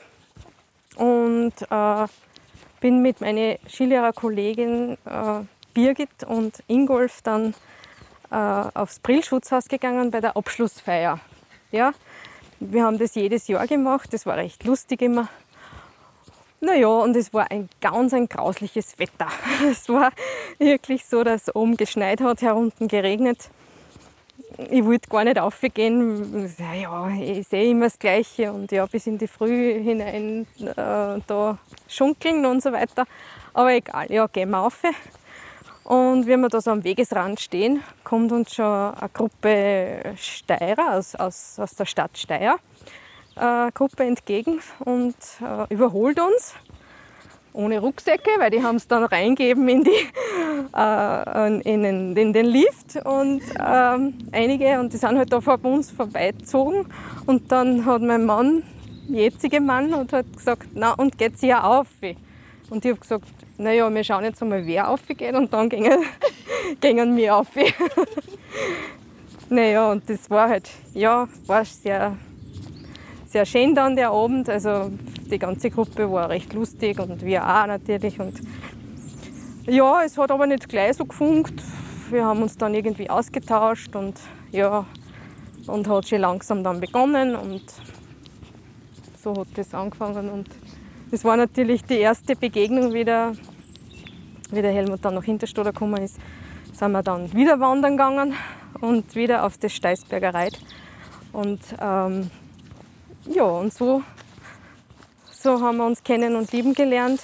und 0.96 1.54
äh, 1.70 2.08
bin 2.80 3.04
mit 3.04 3.22
meiner 3.22 3.58
Skilehrerkollegin 3.68 4.98
äh, 5.06 5.44
Birgit 5.74 6.24
und 6.28 6.64
Ingolf 6.68 7.22
dann 7.22 7.54
äh, 8.32 8.36
aufs 8.36 9.00
Brillschutzhaus 9.00 9.68
gegangen 9.68 10.10
bei 10.10 10.22
der 10.22 10.36
Abschlussfeier. 10.36 11.20
Ja, 11.72 11.94
wir 12.60 12.84
haben 12.84 12.98
das 12.98 13.16
jedes 13.16 13.48
Jahr 13.48 13.68
gemacht, 13.68 14.14
das 14.14 14.26
war 14.26 14.38
recht 14.38 14.64
lustig 14.64 15.02
immer. 15.02 15.28
Naja, 16.60 16.88
und 16.88 17.16
es 17.16 17.34
war 17.34 17.52
ein 17.52 17.70
ganz 17.82 18.14
ein 18.14 18.28
grausliches 18.28 18.98
Wetter. 18.98 19.28
Es 19.70 19.88
war 19.90 20.12
wirklich 20.58 21.06
so, 21.06 21.24
dass 21.24 21.56
oben 21.56 21.78
geschneit 21.78 22.20
hat, 22.20 22.42
herunten 22.42 22.88
geregnet 22.88 23.50
ich 24.58 24.84
wollte 24.84 25.10
gar 25.10 25.24
nicht 25.24 25.40
aufgehen. 25.40 26.50
Ja, 26.58 27.10
ich 27.10 27.48
sehe 27.48 27.70
immer 27.72 27.86
das 27.86 28.00
Gleiche 28.00 28.52
und 28.52 28.72
ja, 28.72 28.86
bis 28.86 29.08
in 29.08 29.18
die 29.18 29.28
Früh 29.28 29.82
hinein 29.82 30.48
äh, 30.60 31.22
da 31.28 31.58
schunkeln 31.88 32.46
und 32.46 32.62
so 32.64 32.72
weiter. 32.72 33.06
Aber 33.54 33.74
egal, 33.74 34.12
ja, 34.12 34.28
gehen 34.28 34.50
wir 34.50 34.60
auf. 34.60 34.82
Und 35.88 36.28
wenn 36.28 36.42
wir 36.42 36.50
da 36.50 36.60
so 36.60 36.72
am 36.72 36.84
Wegesrand 36.84 37.40
stehen, 37.40 37.82
kommt 38.04 38.34
uns 38.34 38.54
schon 38.54 38.66
eine 38.66 39.10
Gruppe 39.14 40.16
Steirer 40.18 40.96
aus, 40.98 41.16
aus, 41.16 41.58
aus 41.58 41.76
der 41.76 41.86
Stadt 41.86 42.18
Steyr, 42.18 42.58
äh, 43.38 43.72
Gruppe 43.72 44.04
entgegen 44.04 44.60
und 44.80 45.16
äh, 45.40 45.74
überholt 45.74 46.20
uns. 46.20 46.56
Ohne 47.54 47.80
Rucksäcke, 47.80 48.32
weil 48.38 48.52
die 48.52 48.62
haben 48.62 48.76
es 48.76 48.90
dann 48.90 49.06
reingeben 49.06 49.70
in, 49.70 49.86
die, 49.86 49.92
äh, 50.76 51.62
in, 51.62 51.84
den, 51.84 52.18
in 52.18 52.34
den 52.34 52.46
Lift. 52.48 52.98
Und 53.06 53.42
ähm, 53.58 54.14
einige 54.34 54.82
und 54.82 54.92
die 54.92 54.98
sind 54.98 55.18
halt 55.18 55.32
da 55.32 55.40
vor 55.40 55.58
uns 55.64 55.90
vorbeizogen. 55.90 56.86
Und 57.26 57.50
dann 57.50 57.86
hat 57.86 58.02
mein 58.02 58.26
Mann, 58.26 58.64
jetzige 59.08 59.62
Mann, 59.62 59.94
und 59.94 60.12
hat 60.12 60.26
gesagt, 60.36 60.68
na 60.74 60.92
und 60.96 61.18
geht 61.18 61.40
sie 61.40 61.48
ja 61.48 61.64
auf? 61.64 61.88
Und 62.70 62.84
ich 62.84 62.92
habe 62.92 63.00
gesagt, 63.00 63.37
naja, 63.58 63.94
wir 63.94 64.04
schauen 64.04 64.24
jetzt 64.24 64.42
einmal, 64.42 64.66
wer 64.66 64.90
aufgeht 64.90 65.34
und 65.34 65.52
dann 65.52 65.70
gingen, 65.70 66.04
gingen 66.80 67.16
wir 67.18 67.38
auf. 67.38 67.48
naja, 69.50 69.92
und 69.92 70.10
das 70.10 70.30
war 70.30 70.50
halt, 70.50 70.70
ja, 70.94 71.28
war 71.48 71.66
sehr, 71.66 72.16
sehr 73.26 73.46
schön 73.46 73.74
dann 73.74 73.96
der 73.96 74.12
Abend. 74.12 74.50
Also 74.50 74.92
die 75.30 75.40
ganze 75.40 75.70
Gruppe 75.72 76.12
war 76.12 76.30
recht 76.30 76.54
lustig 76.54 77.00
und 77.00 77.26
wir 77.26 77.44
auch 77.44 77.68
natürlich. 77.68 78.20
Und 78.20 78.40
ja, 79.66 80.04
es 80.04 80.18
hat 80.18 80.32
aber 80.32 80.46
nicht 80.46 80.70
gleich 80.70 80.98
so 80.98 81.06
gefunkt. 81.06 81.62
Wir 82.12 82.26
haben 82.26 82.42
uns 82.42 82.58
dann 82.58 82.74
irgendwie 82.74 83.10
ausgetauscht 83.10 83.96
und 83.96 84.20
ja, 84.52 84.86
und 85.66 85.90
hat 85.90 86.08
schon 86.08 86.22
langsam 86.22 86.64
dann 86.64 86.80
begonnen 86.80 87.36
und 87.36 87.64
so 89.22 89.36
hat 89.36 89.48
das 89.56 89.74
angefangen. 89.74 90.30
Und 90.30 90.48
das 91.12 91.24
war 91.24 91.38
natürlich 91.38 91.84
die 91.84 91.98
erste 91.98 92.36
Begegnung 92.36 92.94
wieder, 92.94 93.34
wie 94.52 94.62
der 94.62 94.72
Helmut 94.72 95.04
dann 95.04 95.16
nach 95.16 95.24
Hinterstoder 95.24 95.72
gekommen 95.72 96.04
ist, 96.04 96.18
sind 96.74 96.92
wir 96.92 97.04
dann 97.04 97.34
wieder 97.34 97.60
wandern 97.60 97.98
gegangen 97.98 98.34
und 98.82 99.16
wieder 99.16 99.46
auf 99.46 99.58
das 99.58 99.74
Steißberger 99.74 100.34
Reit. 100.34 100.60
Und 101.34 101.62
ähm, 101.82 102.30
ja, 103.26 103.44
und 103.44 103.74
so 103.74 104.04
so 105.48 105.62
haben 105.62 105.78
wir 105.78 105.86
uns 105.86 106.04
kennen 106.04 106.36
und 106.36 106.52
lieben 106.52 106.74
gelernt. 106.74 107.22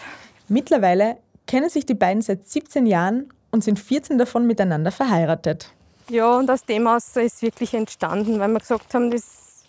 Mittlerweile 0.48 1.18
kennen 1.48 1.70
sich 1.70 1.86
die 1.86 1.94
beiden 1.94 2.22
seit 2.22 2.48
17 2.48 2.86
Jahren 2.86 3.30
und 3.52 3.64
sind 3.64 3.80
14 3.80 4.18
davon 4.18 4.48
miteinander 4.48 4.92
verheiratet. 4.92 5.74
Ja, 6.10 6.38
und 6.38 6.50
aus 6.50 6.64
dem 6.66 6.88
aus 6.88 7.16
ist 7.16 7.42
wirklich 7.42 7.74
entstanden, 7.74 8.40
weil 8.40 8.50
wir 8.50 8.60
gesagt 8.60 8.94
haben, 8.94 9.12
das 9.12 9.66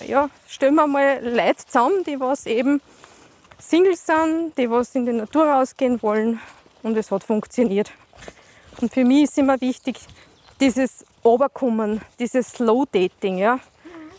äh, 0.00 0.06
ja, 0.06 0.28
stellen 0.46 0.74
wir 0.74 0.86
mal 0.86 1.18
Leute 1.22 1.66
zusammen, 1.66 2.04
die 2.06 2.18
was 2.20 2.46
eben 2.46 2.80
Singles 3.68 4.04
sind, 4.04 4.56
die 4.58 4.70
was 4.70 4.94
in 4.94 5.06
die 5.06 5.12
Natur 5.12 5.46
rausgehen 5.46 6.02
wollen 6.02 6.38
und 6.82 6.96
es 6.98 7.10
hat 7.10 7.24
funktioniert. 7.24 7.90
Und 8.80 8.92
für 8.92 9.04
mich 9.04 9.24
ist 9.24 9.38
immer 9.38 9.58
wichtig, 9.60 9.98
dieses 10.60 11.04
Oberkommen, 11.22 12.02
dieses 12.18 12.48
Slow 12.48 12.84
Dating, 12.90 13.38
ja. 13.38 13.58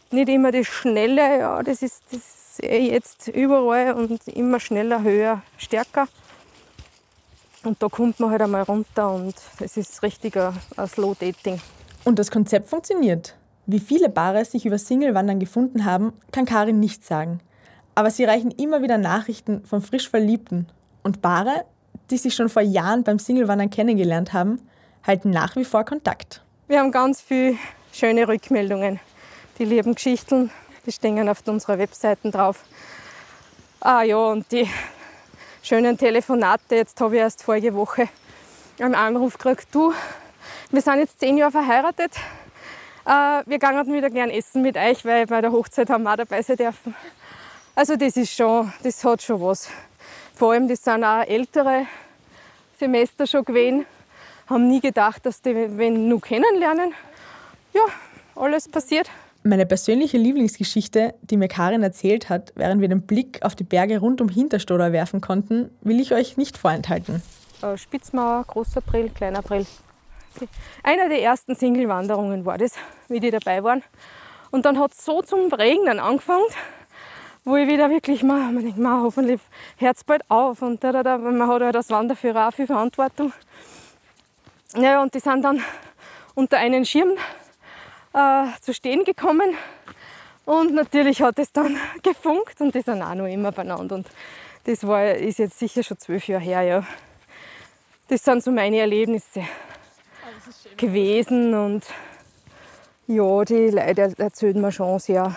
Nicht 0.09 0.29
immer 0.29 0.51
das 0.51 0.65
Schnelle, 0.65 1.39
ja, 1.39 1.61
das 1.61 1.83
ist, 1.83 2.03
das 2.11 2.57
sehe 2.57 2.91
jetzt 2.91 3.27
überall 3.27 3.93
und 3.93 4.27
immer 4.27 4.59
schneller, 4.59 5.03
höher, 5.03 5.41
stärker. 5.57 6.07
Und 7.63 7.81
da 7.81 7.87
kommt 7.87 8.19
man 8.19 8.31
halt 8.31 8.41
einmal 8.41 8.63
runter 8.63 9.11
und 9.11 9.35
es 9.59 9.77
ist 9.77 10.01
richtiger 10.01 10.53
Slow 10.87 11.15
Dating. 11.19 11.59
Und 12.03 12.17
das 12.17 12.31
Konzept 12.31 12.67
funktioniert. 12.69 13.35
Wie 13.67 13.79
viele 13.79 14.09
Paare 14.09 14.43
sich 14.45 14.65
über 14.65 14.77
Single-Wandern 14.77 15.39
gefunden 15.39 15.85
haben, 15.85 16.13
kann 16.31 16.45
Karin 16.45 16.79
nicht 16.79 17.05
sagen. 17.05 17.41
Aber 17.95 18.11
sie 18.11 18.25
reichen 18.25 18.51
immer 18.51 18.81
wieder 18.81 18.97
Nachrichten 18.97 19.63
von 19.65 19.81
frisch 19.81 20.09
Verliebten. 20.09 20.67
Und 21.01 21.21
Paare, 21.21 21.65
die 22.09 22.17
sich 22.17 22.35
schon 22.35 22.49
vor 22.49 22.61
Jahren 22.61 23.03
beim 23.03 23.19
Single-Wandern 23.19 23.69
kennengelernt 23.69 24.33
haben, 24.33 24.59
halten 25.05 25.29
nach 25.29 25.55
wie 25.55 25.65
vor 25.65 25.85
Kontakt. 25.85 26.43
Wir 26.67 26.79
haben 26.79 26.91
ganz 26.91 27.21
viele 27.21 27.57
schöne 27.93 28.27
Rückmeldungen. 28.27 28.99
Die 29.59 29.65
lieben 29.65 29.95
Geschichten, 29.95 30.51
die 30.85 30.91
stehen 30.91 31.29
auf 31.29 31.41
unserer 31.47 31.77
Webseite 31.77 32.31
drauf. 32.31 32.65
Ah 33.79 34.01
ja, 34.03 34.17
und 34.17 34.51
die 34.51 34.67
schönen 35.63 35.97
Telefonate. 35.97 36.75
Jetzt 36.75 36.99
habe 36.99 37.15
ich 37.15 37.21
erst 37.21 37.43
vorige 37.43 37.73
Woche 37.73 38.09
einen 38.79 38.95
Anruf 38.95 39.37
gekriegt. 39.37 39.67
Du, 39.71 39.93
wir 40.71 40.81
sind 40.81 40.97
jetzt 40.97 41.19
zehn 41.19 41.37
Jahre 41.37 41.51
verheiratet. 41.51 42.11
Äh, 43.05 43.43
wir 43.45 43.59
gehen 43.59 43.93
wieder 43.93 44.09
gern 44.09 44.31
essen 44.31 44.63
mit 44.63 44.75
euch, 44.75 45.05
weil 45.05 45.27
bei 45.27 45.39
der 45.39 45.51
Hochzeit 45.51 45.89
haben 45.89 46.03
wir 46.03 46.13
auch 46.13 46.17
dabei 46.17 46.41
sein 46.41 46.57
dürfen. 46.57 46.95
Also 47.77 47.97
das 47.97 48.15
ist 48.15 48.33
schon, 48.33 48.71
das 48.83 49.03
hat 49.03 49.21
schon 49.21 49.41
was. 49.41 49.69
Vor 50.33 50.53
allem, 50.53 50.69
das 50.69 50.81
sind 50.81 51.03
auch 51.03 51.23
ältere 51.23 51.87
Semester 52.79 53.27
schon 53.27 53.43
gewesen, 53.43 53.85
haben 54.47 54.67
nie 54.69 54.79
gedacht, 54.79 55.25
dass 55.25 55.41
die 55.41 55.53
wenn 55.77 56.07
nur 56.07 56.21
kennenlernen. 56.21 56.93
Ja, 57.73 57.81
alles 58.35 58.69
passiert. 58.69 59.09
Meine 59.43 59.65
persönliche 59.65 60.17
Lieblingsgeschichte, 60.17 61.15
die 61.21 61.35
mir 61.35 61.49
Karin 61.49 61.83
erzählt 61.83 62.29
hat, 62.29 62.53
während 62.55 62.79
wir 62.79 62.87
den 62.87 63.01
Blick 63.01 63.43
auf 63.43 63.55
die 63.55 63.65
Berge 63.65 63.99
rund 63.99 64.21
um 64.21 64.29
Hinterstoder 64.29 64.93
werfen 64.93 65.19
konnten, 65.19 65.69
will 65.81 65.99
ich 65.99 66.13
euch 66.13 66.37
nicht 66.37 66.57
vorenthalten. 66.57 67.21
Äh, 67.61 67.77
Spitzmauer, 67.77 68.45
Großer 68.47 68.81
Brill, 68.81 69.09
Kleiner 69.09 69.41
Brill. 69.41 69.65
Einer 70.81 71.09
der 71.09 71.21
ersten 71.21 71.55
Single-Wanderungen 71.55 72.45
war 72.45 72.57
das, 72.57 72.71
wie 73.09 73.19
die 73.19 73.31
dabei 73.31 73.63
waren. 73.63 73.83
Und 74.51 74.65
dann 74.65 74.79
hat 74.79 74.93
es 74.93 75.03
so 75.03 75.21
zum 75.21 75.51
Regnen 75.53 75.99
angefangen, 75.99 76.45
wo 77.45 77.55
ich 77.57 77.67
wieder 77.67 77.91
wirklich 77.91 78.23
mal, 78.23 78.51
man 78.51 78.63
denkt, 78.63 78.79
man, 78.79 79.03
hoffentlich 79.03 79.39
hört 79.77 79.97
es 79.97 80.03
bald 80.03 80.23
auf. 80.29 80.63
Und 80.63 80.83
da, 80.83 80.91
da, 80.91 81.03
da, 81.03 81.17
man 81.19 81.47
hat 81.47 81.61
halt 81.61 81.75
als 81.75 81.91
Wanderführer 81.91 82.47
auch 82.47 82.53
viel 82.53 82.65
Verantwortung. 82.65 83.31
Ja, 84.75 85.01
und 85.01 85.13
die 85.13 85.19
sind 85.19 85.43
dann 85.43 85.61
unter 86.33 86.57
einen 86.57 86.85
Schirm 86.85 87.11
äh, 88.13 88.45
zu 88.61 88.73
stehen 88.73 89.03
gekommen. 89.03 89.55
Und 90.45 90.73
natürlich 90.73 91.21
hat 91.21 91.37
es 91.37 91.51
dann 91.51 91.77
gefunkt 92.03 92.59
und 92.61 92.73
die 92.73 92.81
sind 92.81 93.01
auch 93.03 93.13
noch 93.13 93.27
immer 93.27 93.51
beieinander. 93.51 93.95
Und 93.95 94.07
das 94.63 94.85
war, 94.85 95.11
ist 95.11 95.37
jetzt 95.37 95.59
sicher 95.59 95.83
schon 95.83 95.99
zwölf 95.99 96.27
Jahre 96.27 96.43
her. 96.43 96.61
Ja. 96.63 96.83
Das 98.07 98.23
sind 98.23 98.43
so 98.43 98.51
meine 98.51 98.79
Erlebnisse 98.79 99.43
gewesen. 100.77 101.53
Und 101.53 101.85
ja, 103.05 103.45
die 103.45 103.69
Leute 103.69 104.15
erzählen 104.17 104.59
mir 104.59 104.71
schon 104.71 104.97
sehr, 104.97 105.35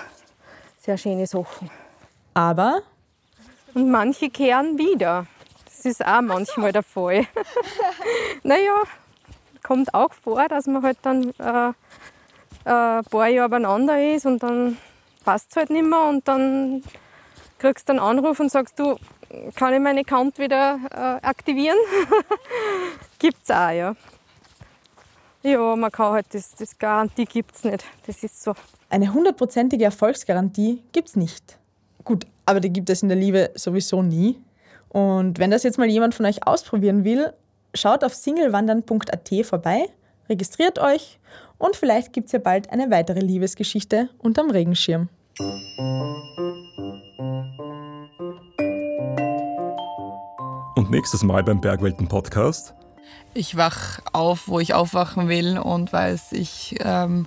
sehr 0.79 0.97
schöne 0.97 1.27
Sachen. 1.27 1.71
Aber 2.39 2.83
Und 3.75 3.91
manche 3.91 4.31
kehren 4.31 4.79
wieder. 4.79 5.27
Das 5.65 5.85
ist 5.85 6.07
auch 6.07 6.21
manchmal 6.21 6.71
der 6.71 6.85
Fall. 6.85 7.27
naja, 8.45 8.85
kommt 9.65 9.93
auch 9.93 10.13
vor, 10.13 10.47
dass 10.47 10.69
man 10.69 10.85
halt 10.85 10.99
dann 11.03 11.33
äh, 11.41 11.71
äh, 12.65 12.99
ein 12.99 13.05
paar 13.07 13.27
Jahre 13.27 13.49
beieinander 13.49 14.15
ist 14.15 14.25
und 14.25 14.41
dann 14.41 14.79
passt 15.25 15.51
es 15.51 15.57
halt 15.57 15.71
nicht 15.71 15.85
mehr 15.85 16.01
und 16.05 16.29
dann 16.29 16.85
kriegst 17.59 17.89
du 17.89 17.95
einen 17.95 17.99
Anruf 17.99 18.39
und 18.39 18.53
sagst 18.53 18.79
du, 18.79 19.01
kann 19.57 19.75
ich 19.75 19.81
meinen 19.81 19.99
Account 19.99 20.39
wieder 20.39 20.79
äh, 20.93 21.27
aktivieren? 21.27 21.79
Gibt's 23.19 23.51
auch, 23.51 23.71
ja. 23.71 23.97
Ja, 25.43 25.75
man 25.75 25.91
kann 25.91 26.13
halt, 26.13 26.27
das, 26.33 26.55
das 26.55 26.79
Garantie 26.79 27.25
gibt's 27.25 27.65
nicht. 27.65 27.85
Das 28.07 28.23
ist 28.23 28.41
so. 28.41 28.55
eine 28.91 29.13
hundertprozentige 29.13 29.87
Erfolgsgarantie 29.87 30.85
gibt's 30.93 31.17
nicht. 31.17 31.59
Gut, 32.09 32.27
aber 32.47 32.61
die 32.61 32.73
gibt 32.73 32.89
es 32.89 33.03
in 33.03 33.11
der 33.11 33.19
Liebe 33.19 33.51
sowieso 33.55 34.01
nie. 34.01 34.41
Und 34.89 35.39
wenn 35.39 35.51
das 35.51 35.63
jetzt 35.63 35.77
mal 35.77 35.91
jemand 35.91 36.15
von 36.15 36.25
euch 36.25 36.47
ausprobieren 36.47 37.05
will, 37.05 37.35
schaut 37.75 38.03
auf 38.03 38.15
singlewandern.at 38.15 39.45
vorbei, 39.45 39.85
registriert 40.27 40.79
euch 40.79 41.19
und 41.59 41.77
vielleicht 41.77 42.15
gibt 42.15 42.29
es 42.29 42.33
ja 42.33 42.39
bald 42.39 42.71
eine 42.71 42.91
weitere 42.91 43.21
Liebesgeschichte 43.21 44.09
unterm 44.17 44.49
Regenschirm. 44.49 45.11
Und 50.77 50.91
nächstes 50.91 51.23
Mal 51.23 51.45
beim 51.45 51.61
Bergwelten-Podcast 51.61 52.73
Ich 53.35 53.55
wach 53.55 54.01
auf, 54.15 54.49
wo 54.49 54.61
ich 54.61 54.73
aufwachen 54.73 55.29
will 55.29 55.59
und 55.59 55.93
weiß, 55.93 56.33
ich 56.33 56.75
ähm, 56.81 57.27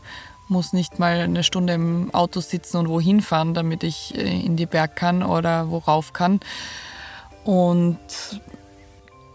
muss 0.51 0.73
nicht 0.73 0.99
mal 0.99 1.21
eine 1.21 1.43
Stunde 1.43 1.73
im 1.73 2.13
Auto 2.13 2.41
sitzen 2.41 2.77
und 2.77 2.89
wohin 2.89 3.21
fahren, 3.21 3.53
damit 3.53 3.83
ich 3.83 4.15
äh, 4.15 4.45
in 4.45 4.57
die 4.57 4.67
Berg 4.67 4.95
kann 4.95 5.23
oder 5.23 5.71
worauf 5.71 6.13
kann. 6.13 6.41
Und 7.43 7.97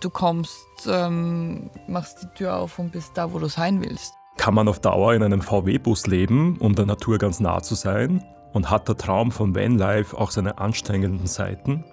du 0.01 0.11
kommst, 0.11 0.87
ähm, 0.87 1.71
machst 1.89 2.23
die 2.23 2.39
Tür 2.39 2.57
auf 2.57 2.79
und 2.79 2.93
bist 2.93 3.13
da, 3.15 3.33
wo 3.33 3.39
du 3.39 3.49
sein 3.49 3.81
willst. 3.81 4.15
Kann 4.37 4.55
man 4.55 4.69
auf 4.69 4.79
Dauer 4.79 5.15
in 5.15 5.23
einem 5.23 5.41
VW-Bus 5.41 6.07
leben, 6.07 6.59
um 6.59 6.75
der 6.75 6.87
Natur 6.87 7.19
ganz 7.19 7.41
nah 7.41 7.63
zu 7.63 7.75
sein? 7.75 8.23
Und 8.53 8.71
hat 8.71 8.87
der 8.87 8.97
Traum 8.97 9.33
von 9.33 9.55
Vanlife 9.55 10.17
auch 10.17 10.31
seine 10.31 10.59
anstrengenden 10.59 11.27
Seiten? 11.27 11.85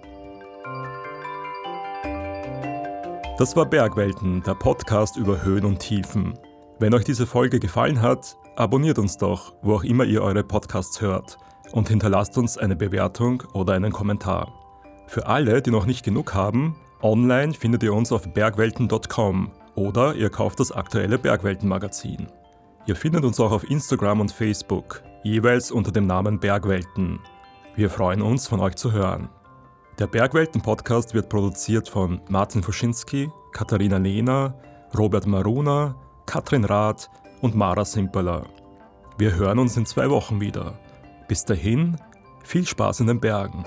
Das 3.38 3.56
war 3.56 3.66
Bergwelten, 3.66 4.42
der 4.42 4.54
Podcast 4.54 5.16
über 5.16 5.42
Höhen 5.42 5.64
und 5.64 5.80
Tiefen. 5.80 6.38
Wenn 6.78 6.94
euch 6.94 7.04
diese 7.04 7.26
Folge 7.26 7.58
gefallen 7.58 8.00
hat, 8.00 8.36
abonniert 8.56 8.98
uns 8.98 9.16
doch, 9.16 9.54
wo 9.62 9.74
auch 9.74 9.84
immer 9.84 10.04
ihr 10.04 10.22
eure 10.22 10.44
Podcasts 10.44 11.00
hört 11.00 11.38
und 11.72 11.88
hinterlasst 11.88 12.38
uns 12.38 12.58
eine 12.58 12.76
Bewertung 12.76 13.42
oder 13.52 13.74
einen 13.74 13.92
Kommentar. 13.92 14.52
Für 15.06 15.26
alle, 15.26 15.60
die 15.60 15.70
noch 15.70 15.86
nicht 15.86 16.04
genug 16.04 16.34
haben, 16.34 16.76
online 17.02 17.52
findet 17.52 17.82
ihr 17.82 17.92
uns 17.92 18.12
auf 18.12 18.32
bergwelten.com 18.32 19.50
oder 19.74 20.14
ihr 20.14 20.30
kauft 20.30 20.60
das 20.60 20.72
aktuelle 20.72 21.18
Bergwelten-Magazin. 21.18 22.28
Ihr 22.86 22.96
findet 22.96 23.24
uns 23.24 23.40
auch 23.40 23.52
auf 23.52 23.68
Instagram 23.68 24.20
und 24.20 24.32
Facebook, 24.32 25.02
jeweils 25.22 25.70
unter 25.70 25.90
dem 25.90 26.06
Namen 26.06 26.38
Bergwelten. 26.38 27.18
Wir 27.76 27.90
freuen 27.90 28.22
uns, 28.22 28.46
von 28.46 28.60
euch 28.60 28.76
zu 28.76 28.92
hören. 28.92 29.28
Der 29.98 30.06
Bergwelten-Podcast 30.06 31.14
wird 31.14 31.28
produziert 31.28 31.88
von 31.88 32.20
Martin 32.28 32.62
Fuschinski, 32.62 33.30
Katharina 33.52 33.96
Lehner, 33.96 34.54
Robert 34.96 35.26
Maruna, 35.26 35.96
Katrin 36.26 36.64
Rath 36.64 37.10
und 37.44 37.54
Mara 37.54 37.84
Simperler. 37.84 38.46
Wir 39.18 39.34
hören 39.34 39.58
uns 39.58 39.76
in 39.76 39.84
zwei 39.84 40.08
Wochen 40.08 40.40
wieder. 40.40 40.78
Bis 41.28 41.44
dahin, 41.44 41.98
viel 42.42 42.66
Spaß 42.66 43.00
in 43.00 43.06
den 43.06 43.20
Bergen. 43.20 43.66